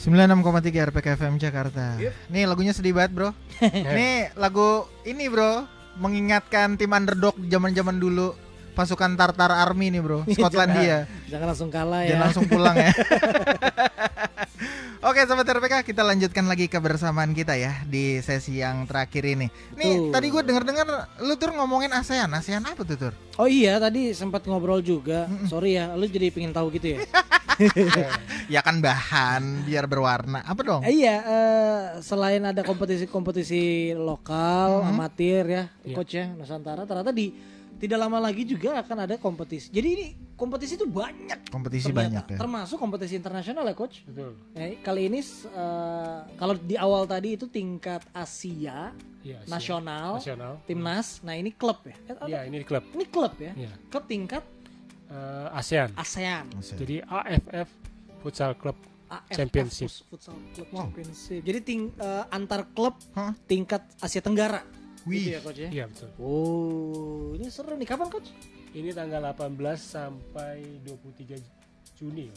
96,3 0.03 0.91
RPK 0.91 1.07
FM 1.15 1.39
Jakarta. 1.39 1.95
Nih 2.27 2.43
lagunya 2.43 2.75
sedih 2.75 2.91
banget, 2.91 3.15
Bro. 3.15 3.29
Nih 3.95 4.35
lagu 4.35 4.83
ini, 5.07 5.31
Bro, 5.31 5.63
mengingatkan 5.95 6.75
tim 6.75 6.91
underdog 6.91 7.39
zaman-zaman 7.47 8.03
dulu 8.03 8.35
pasukan 8.73 9.13
Tartar 9.15 9.53
Army 9.53 9.93
nih, 9.93 10.01
Bro. 10.01 10.25
Skotlandia. 10.35 11.05
Jangan 11.29 11.47
langsung 11.53 11.69
kalah 11.69 12.01
ya. 12.03 12.17
Jangan 12.17 12.23
langsung 12.29 12.45
pulang 12.49 12.75
ya. 12.75 12.91
Oke 15.03 15.19
sobat 15.27 15.43
RPK 15.43 15.83
kita 15.83 15.99
lanjutkan 15.99 16.47
lagi 16.47 16.71
kebersamaan 16.71 17.35
kita 17.35 17.59
ya 17.59 17.83
di 17.83 18.23
sesi 18.23 18.63
yang 18.63 18.87
terakhir 18.87 19.27
ini. 19.27 19.51
Nih 19.75 19.99
Betul. 19.99 20.11
tadi 20.15 20.27
gue 20.31 20.41
denger-dengar 20.47 20.87
lu 21.27 21.35
tur 21.35 21.51
ngomongin 21.51 21.91
ASEAN, 21.91 22.31
ASEAN 22.31 22.63
apa 22.63 22.87
tuh 22.87 22.95
tur? 22.95 23.13
Oh 23.35 23.43
iya 23.43 23.83
tadi 23.83 24.15
sempat 24.15 24.47
ngobrol 24.47 24.79
juga. 24.79 25.27
Sorry 25.51 25.75
ya, 25.75 25.91
lu 25.99 26.07
jadi 26.07 26.31
pengen 26.31 26.55
tahu 26.55 26.71
gitu 26.79 26.95
ya. 26.95 26.99
Ya 28.49 28.65
kan 28.65 28.81
bahan 28.81 29.61
biar 29.67 29.85
berwarna. 29.85 30.41
Apa 30.41 30.61
dong? 30.65 30.81
Eh, 30.83 31.05
iya, 31.05 31.21
eh, 31.21 31.81
selain 32.01 32.41
ada 32.41 32.65
kompetisi-kompetisi 32.65 33.93
lokal, 33.93 34.81
amatir 34.83 35.43
ya, 35.45 35.63
Iya. 35.85 35.95
coach 35.95 36.13
ya 36.17 36.33
Nusantara, 36.33 36.83
ternyata 36.89 37.13
di 37.13 37.29
tidak 37.83 37.99
lama 37.99 38.15
lagi 38.17 38.47
juga 38.47 38.79
akan 38.79 38.97
ada 39.03 39.15
kompetisi. 39.17 39.67
Jadi 39.67 39.87
ini 39.89 40.05
kompetisi 40.33 40.79
itu 40.79 40.87
banyak. 40.87 41.51
Kompetisi 41.51 41.91
ternyata. 41.91 41.99
banyak 41.99 42.25
ya. 42.31 42.37
Termasuk 42.39 42.79
kompetisi 42.79 43.13
internasional 43.13 43.63
ya 43.63 43.75
coach. 43.75 44.07
Betul. 44.07 44.39
Eh, 44.55 44.79
kali 44.79 45.11
ini 45.11 45.19
eh, 45.19 46.17
kalau 46.33 46.55
di 46.55 46.79
awal 46.79 47.03
tadi 47.03 47.35
itu 47.35 47.45
tingkat 47.45 47.99
Asia, 48.09 48.95
Iya, 49.19 49.39
Asia. 49.39 49.51
nasional, 49.51 50.09
Nasional. 50.15 50.53
timnas. 50.63 51.19
Nah 51.19 51.35
ini 51.35 51.51
klub 51.51 51.83
ya. 51.83 51.95
Eh, 52.07 52.15
Iya, 52.25 52.39
ini 52.45 52.63
klub. 52.63 52.83
Ini 52.87 53.05
klub 53.05 53.33
ya. 53.37 53.51
Iya. 53.53 53.71
Klub 53.89 54.05
tingkat 54.05 54.43
Eh, 55.05 55.47
ASEAN. 55.53 55.93
ASEAN. 55.93 56.49
Jadi 56.57 56.97
AFF 56.99 57.69
Futsal 58.19 58.55
Club 58.55 58.73
AFF 59.05 59.35
Championship. 59.35 59.85
Fut- 59.85 60.09
Futsal 60.09 60.33
Club 60.55 60.67
Championship. 60.73 61.41
Jadi 61.43 61.59
ting, 61.61 61.81
eh, 61.93 62.23
antar 62.31 62.65
klub 62.71 62.97
Hah? 63.13 63.35
tingkat 63.45 63.85
Asia 63.99 64.25
Tenggara. 64.25 64.65
Wih. 65.03 65.19
Gitu 65.19 65.29
ya 65.29 65.39
coach 65.39 65.59
ya. 65.59 65.69
Iya, 65.69 65.85
betul. 65.87 66.09
Oh, 66.17 67.35
ini 67.35 67.47
seru 67.47 67.75
nih. 67.75 67.83
Kapan 67.83 68.07
coach? 68.07 68.29
Ini 68.71 68.89
tanggal 68.91 69.21
18 69.21 69.53
sampai 69.77 70.63
23 70.81 71.37
Juni. 71.93 72.27
ya. 72.27 72.35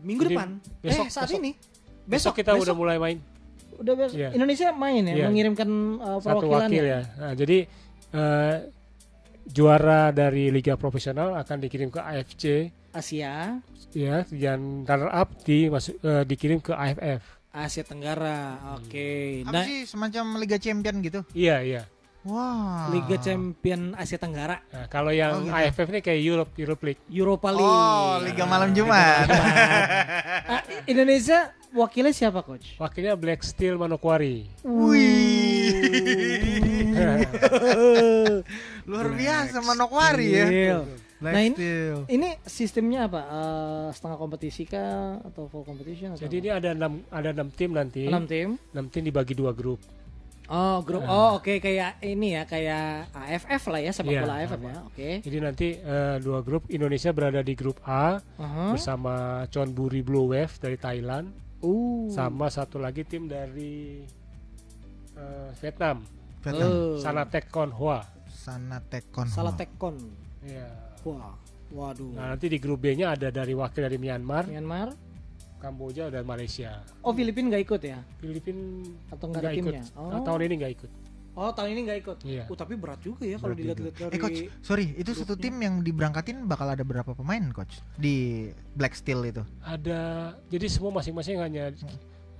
Minggu 0.00 0.22
Jadi 0.22 0.34
depan. 0.34 0.48
besok- 0.80 1.08
eh 1.08 1.10
saat 1.10 1.28
besok. 1.28 1.40
ini. 1.40 1.50
Besok, 2.06 2.32
kita 2.34 2.54
udah 2.54 2.72
mulai 2.72 2.96
main 2.96 3.18
udah 3.76 3.92
besok. 3.94 4.16
Iya. 4.16 4.30
Indonesia 4.32 4.68
main 4.72 5.02
ya, 5.04 5.14
Iya. 5.14 5.26
mengirimkan 5.28 5.68
uh, 5.98 6.16
satu 6.16 6.46
perwakilan 6.46 6.68
wakil 6.70 6.84
ya. 6.86 7.00
Nah, 7.18 7.32
jadi 7.34 7.58
eh, 8.08 8.56
juara 9.44 10.08
dari 10.10 10.48
liga 10.48 10.74
profesional 10.74 11.36
akan 11.36 11.56
dikirim 11.60 11.90
ke 11.90 12.00
AFC 12.00 12.72
Asia, 12.90 13.60
ya 13.92 14.24
dan 14.24 14.82
runner 14.82 15.12
up 15.12 15.28
di 15.42 15.68
masuk 15.68 16.00
eh, 16.00 16.24
dikirim 16.24 16.58
ke 16.58 16.72
AFF. 16.72 17.35
Asia 17.56 17.82
Tenggara. 17.82 18.38
Oke. 18.76 19.40
Apa 19.42 19.52
Nah, 19.52 19.64
sih 19.64 19.88
semacam 19.88 20.36
Liga 20.36 20.60
Champion 20.60 21.00
gitu? 21.00 21.24
Iya, 21.32 21.56
iya. 21.60 21.82
Wah. 22.26 22.90
Liga 22.90 23.16
Champion 23.16 23.94
Asia 23.94 24.18
Tenggara, 24.18 24.58
Nah, 24.66 24.90
kalau 24.90 25.14
yang 25.14 25.30
Oh, 25.32 25.42
gitu. 25.46 25.54
AFF 25.54 25.86
ini 25.88 26.00
kayak 26.02 26.20
Europe 26.20 26.52
Europe 26.58 26.82
League. 26.82 27.02
Europa 27.06 27.48
League. 27.48 27.62
Oh, 27.70 28.18
Liga 28.18 28.44
Malam 28.44 28.74
Jumat. 28.74 29.30
Ah, 30.44 30.58
Indonesia 30.84 31.54
wakilnya 31.70 32.10
siapa 32.10 32.42
coach? 32.42 32.74
Wakilnya 32.76 33.14
Black 33.14 33.46
Steel 33.46 33.78
Manokwari. 33.78 34.42
Wih. 34.66 35.70
Luar 38.90 39.08
biasa 39.12 39.62
Manokwari 39.62 40.26
ya. 40.26 40.82
Steel. 41.16 41.22
Black 41.22 41.32
Nah, 41.32 41.42
ini- 41.42 41.56
Steel. 41.56 41.96
Ini 42.06 42.28
sistemnya 42.44 43.00
apa? 43.04 43.20
Eh, 43.24 43.88
setengah 43.90 44.16
kompetisi 44.16 44.62
kah 44.62 45.16
atau 45.22 45.48
full 45.48 45.64
competition 45.64 46.12
atau? 46.12 46.20
Jadi 46.20 46.34
ini 46.38 46.50
ada 46.50 46.70
enam 46.70 47.00
ada 47.08 47.32
enam 47.32 47.48
tim 47.48 47.72
nanti. 47.72 48.04
enam 48.04 48.24
tim. 48.24 48.60
Enam 48.70 48.86
tim 48.86 49.02
dibagi 49.02 49.32
dua 49.32 49.50
grup. 49.50 49.80
Oh, 50.46 50.78
grup. 50.78 51.02
Oh, 51.02 51.42
oke 51.42 51.58
kayak 51.58 51.98
ini 52.00 52.38
ya, 52.38 52.46
kayak 52.46 53.10
AFF 53.10 53.66
lah 53.66 53.80
ya, 53.82 53.90
sepak 53.90 54.12
Iya, 54.12 54.22
bola 54.22 54.34
AFF 54.38 54.52
sama. 54.54 54.68
ya. 54.68 54.78
Oke. 54.86 55.08
Jadi 55.18 55.38
nanti 55.40 55.68
eh, 55.74 56.16
dua 56.20 56.38
grup 56.40 56.68
Indonesia 56.68 57.10
berada 57.10 57.40
di 57.40 57.54
grup 57.54 57.82
A 57.82 58.22
Aha. 58.36 58.70
bersama 58.70 59.14
Chonburi 59.48 60.00
Blue 60.00 60.30
Wave 60.30 60.54
dari 60.56 60.76
Thailand 60.76 61.34
Uh. 61.58 62.06
sama 62.08 62.46
satu 62.46 62.78
lagi 62.78 63.02
tim 63.02 63.26
dari 63.26 64.06
eh, 65.16 65.48
Vietnam, 65.58 66.04
Vietnam. 66.42 66.70
Oh. 66.70 66.94
Sanatek 66.96 67.48
Konghua. 67.48 68.04
Sana 68.28 68.78
Tekon. 68.78 69.26
Salah 69.26 69.50
tekon. 69.50 69.98
Iya. 70.40 70.70
Wah. 71.06 71.34
Waduh. 71.66 72.14
Nah, 72.14 72.34
nanti 72.34 72.46
di 72.46 72.58
grup 72.58 72.78
B-nya 72.78 73.14
ada 73.14 73.28
dari 73.30 73.50
wakil 73.50 73.86
dari 73.86 73.98
Myanmar, 73.98 74.46
Myanmar. 74.46 74.94
Kamboja 75.56 76.12
dan 76.12 76.22
Malaysia. 76.22 76.84
Oh, 77.00 77.10
Filipina 77.10 77.50
nggak 77.50 77.62
ikut 77.64 77.82
ya? 77.82 77.98
Filipin 78.20 78.84
Atau 79.08 79.32
nggak 79.32 79.42
ada 79.42 79.50
ikut. 79.50 79.72
timnya? 79.72 79.82
Nah, 79.96 80.20
Oh. 80.20 80.22
tahun 80.22 80.40
ini 80.46 80.54
nggak 80.62 80.72
ikut. 80.78 80.90
Oh, 81.36 81.50
tahun 81.52 81.68
ini 81.74 81.80
nggak 81.84 81.98
ikut. 82.00 82.18
Iya. 82.24 82.44
Oh, 82.48 82.56
tapi 82.56 82.80
berat 82.80 83.00
juga 83.02 83.24
ya 83.28 83.36
kalau 83.36 83.52
dilihat-lihat 83.52 83.94
dari 83.98 84.14
Eh 84.14 84.20
coach, 84.20 84.40
sorry, 84.64 84.96
itu 84.96 85.10
satu 85.12 85.36
tim 85.36 85.52
yang 85.60 85.84
diberangkatin 85.84 86.48
bakal 86.48 86.64
ada 86.64 86.80
berapa 86.80 87.12
pemain 87.12 87.44
coach 87.52 87.76
di 87.96 88.48
Black 88.72 88.96
Steel 88.96 89.20
itu? 89.20 89.42
Ada 89.60 90.32
jadi 90.48 90.66
semua 90.70 90.96
masing-masing 90.96 91.36
hanya 91.40 91.72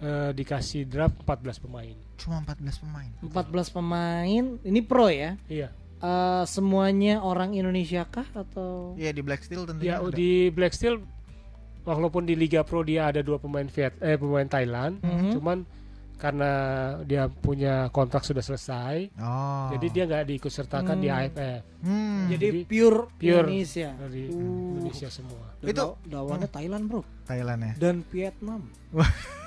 eh, 0.01 0.31
dikasih 0.33 0.89
draft 0.89 1.17
14 1.25 1.61
pemain. 1.61 1.97
Cuma 2.17 2.41
14 2.41 2.81
pemain. 2.81 3.11
14 3.21 3.69
pemain. 3.71 4.45
Ini 4.61 4.81
pro 4.85 5.09
ya? 5.13 5.37
Iya. 5.45 5.69
Eh, 5.99 6.45
semuanya 6.45 7.21
orang 7.21 7.53
Indonesia 7.53 8.05
kah 8.05 8.29
atau 8.31 8.93
Iya 8.95 9.11
di 9.11 9.21
Black 9.21 9.43
Steel 9.43 9.65
tentunya. 9.65 9.87
Ya 9.87 9.97
ada. 9.99 10.13
di 10.13 10.49
Black 10.49 10.73
Steel 10.73 11.01
walaupun 11.83 12.23
di 12.23 12.35
Liga 12.35 12.61
Pro 12.61 12.83
dia 12.83 13.07
ada 13.07 13.21
dua 13.21 13.37
pemain 13.37 13.65
Viet 13.65 13.97
eh 13.99 14.15
pemain 14.15 14.45
Thailand, 14.45 15.01
Mhm. 15.01 15.33
cuman 15.33 15.59
karena 16.17 16.51
dia 17.03 17.29
punya 17.29 17.89
kontrak 17.91 18.25
sudah 18.25 18.41
selesai, 18.41 19.13
Oh. 19.17 19.69
jadi 19.71 19.87
dia 19.87 20.03
nggak 20.05 20.25
diikut 20.27 20.49
sertakan 20.49 20.97
di 20.97 21.07
Hmm. 21.07 21.17
AFF 21.19 21.61
Hmm, 21.79 22.21
jadi 22.27 22.47
Jadi 22.51 22.61
pure, 22.65 22.99
pure 23.15 23.47
Indonesia? 23.47 23.91
dari 23.95 24.23
Uh. 24.27 24.73
Indonesia 24.75 25.09
semua. 25.09 25.47
Dan 25.57 25.69
Itu- 25.71 25.81
law- 25.83 25.97
lawannya 26.11 26.49
Thailand, 26.51 26.85
Bro. 26.87 27.03
Thailand 27.23 27.61
ya. 27.63 27.73
Dan 27.79 27.97
Vietnam. 28.07 28.61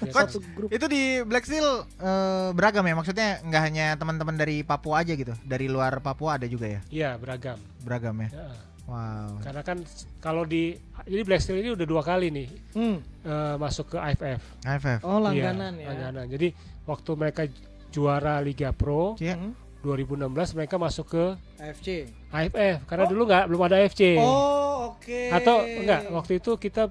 Ya, 0.00 0.12
Coach, 0.12 0.40
grup. 0.52 0.68
Itu 0.68 0.86
di 0.86 1.20
Black 1.22 1.44
Steel 1.44 1.64
eh, 1.98 2.48
beragam 2.52 2.82
ya 2.82 2.94
maksudnya 2.94 3.28
nggak 3.40 3.62
hanya 3.62 3.86
teman-teman 3.94 4.34
dari 4.34 4.60
Papua 4.62 5.00
aja 5.00 5.12
gitu. 5.12 5.32
Dari 5.42 5.66
luar 5.66 6.00
Papua 6.00 6.36
ada 6.36 6.44
juga 6.44 6.68
ya. 6.68 6.80
Iya 6.88 7.10
beragam. 7.16 7.56
Beragam 7.80 8.16
ya. 8.20 8.30
Ya, 8.30 8.48
Wow. 8.88 9.44
karena 9.44 9.60
kan 9.60 9.78
kalau 10.16 10.42
di 10.42 10.72
jadi 11.04 11.20
Black 11.20 11.44
Steel 11.44 11.60
ini 11.60 11.76
udah 11.76 11.84
dua 11.84 12.00
kali 12.00 12.32
nih 12.32 12.48
Hmm. 12.72 12.96
eh, 13.20 13.54
masuk 13.56 13.92
ke 13.92 13.98
AFF. 13.98 14.40
AFF. 14.64 15.04
Oh, 15.04 15.20
langganan 15.20 15.76
Iya, 15.76 15.84
ya. 15.84 15.88
langganan. 15.92 16.24
Jadi 16.26 16.48
waktu 16.84 17.10
mereka 17.12 17.42
juara 17.88 18.40
Liga 18.40 18.72
Pro 18.72 19.12
Iya. 19.16 19.36
Hmm. 19.36 19.52
2016 19.78 20.56
mereka 20.56 20.74
masuk 20.74 21.06
ke 21.06 21.24
AFC. 21.60 22.08
AFF 22.28 22.82
karena 22.84 23.04
dulu 23.04 23.22
nggak 23.24 23.44
belum 23.46 23.62
ada 23.62 23.76
AFC. 23.78 24.16
Oh, 24.16 24.96
oke. 24.96 25.20
Atau 25.30 25.56
enggak 25.62 26.08
waktu 26.08 26.32
itu 26.40 26.50
kita 26.56 26.88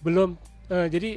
belum 0.00 0.34
eh, 0.66 0.88
jadi 0.88 1.10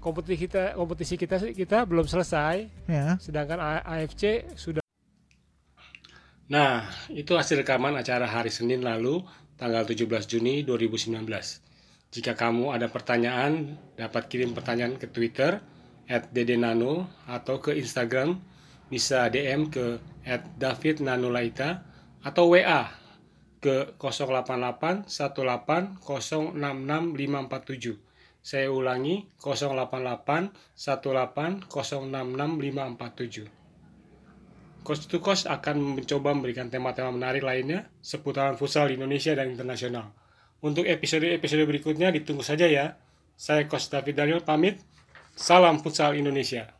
kompetisi 0.00 0.48
kita 0.48 0.74
kompetisi 0.74 1.14
kita 1.20 1.36
kita 1.52 1.84
belum 1.84 2.08
selesai 2.08 2.66
Ya. 2.88 3.20
sedangkan 3.20 3.60
AFC 3.84 4.48
sudah 4.56 4.80
Nah, 6.50 6.82
itu 7.14 7.38
hasil 7.38 7.62
rekaman 7.62 7.94
acara 7.94 8.26
hari 8.26 8.50
Senin 8.50 8.82
lalu 8.82 9.22
tanggal 9.54 9.86
17 9.86 10.26
Juni 10.26 10.66
2019. 10.66 11.22
Jika 12.10 12.34
kamu 12.34 12.74
ada 12.74 12.90
pertanyaan, 12.90 13.78
dapat 13.94 14.26
kirim 14.26 14.50
pertanyaan 14.50 14.98
ke 14.98 15.06
Twitter 15.06 15.62
@dedenano 16.34 17.06
atau 17.30 17.62
ke 17.62 17.78
Instagram 17.78 18.42
bisa 18.90 19.30
DM 19.30 19.70
ke 19.70 20.02
@davidnanulaita 20.58 21.86
atau 22.26 22.50
WA 22.50 22.90
ke 23.62 23.94
088 23.94 25.06
18 25.06 26.02
066 26.02 27.14
547. 27.14 28.09
Saya 28.40 28.72
ulangi 28.72 29.28
088 29.36 30.76
18 30.76 31.68
066 31.68 31.68
547. 31.68 33.60
Coach 34.80 35.04
to 35.12 35.20
Coach 35.20 35.44
akan 35.44 36.00
mencoba 36.00 36.32
memberikan 36.32 36.72
tema-tema 36.72 37.12
menarik 37.12 37.44
lainnya 37.44 37.92
seputaran 38.00 38.56
futsal 38.56 38.88
di 38.88 38.96
Indonesia 38.96 39.36
dan 39.36 39.52
internasional. 39.52 40.08
Untuk 40.64 40.88
episode-episode 40.88 41.68
berikutnya 41.68 42.08
ditunggu 42.08 42.40
saja 42.40 42.64
ya. 42.64 42.96
Saya 43.36 43.68
Coach 43.68 43.92
David 43.92 44.16
Daniel 44.16 44.40
pamit. 44.40 44.80
Salam 45.36 45.84
futsal 45.84 46.16
Indonesia. 46.16 46.79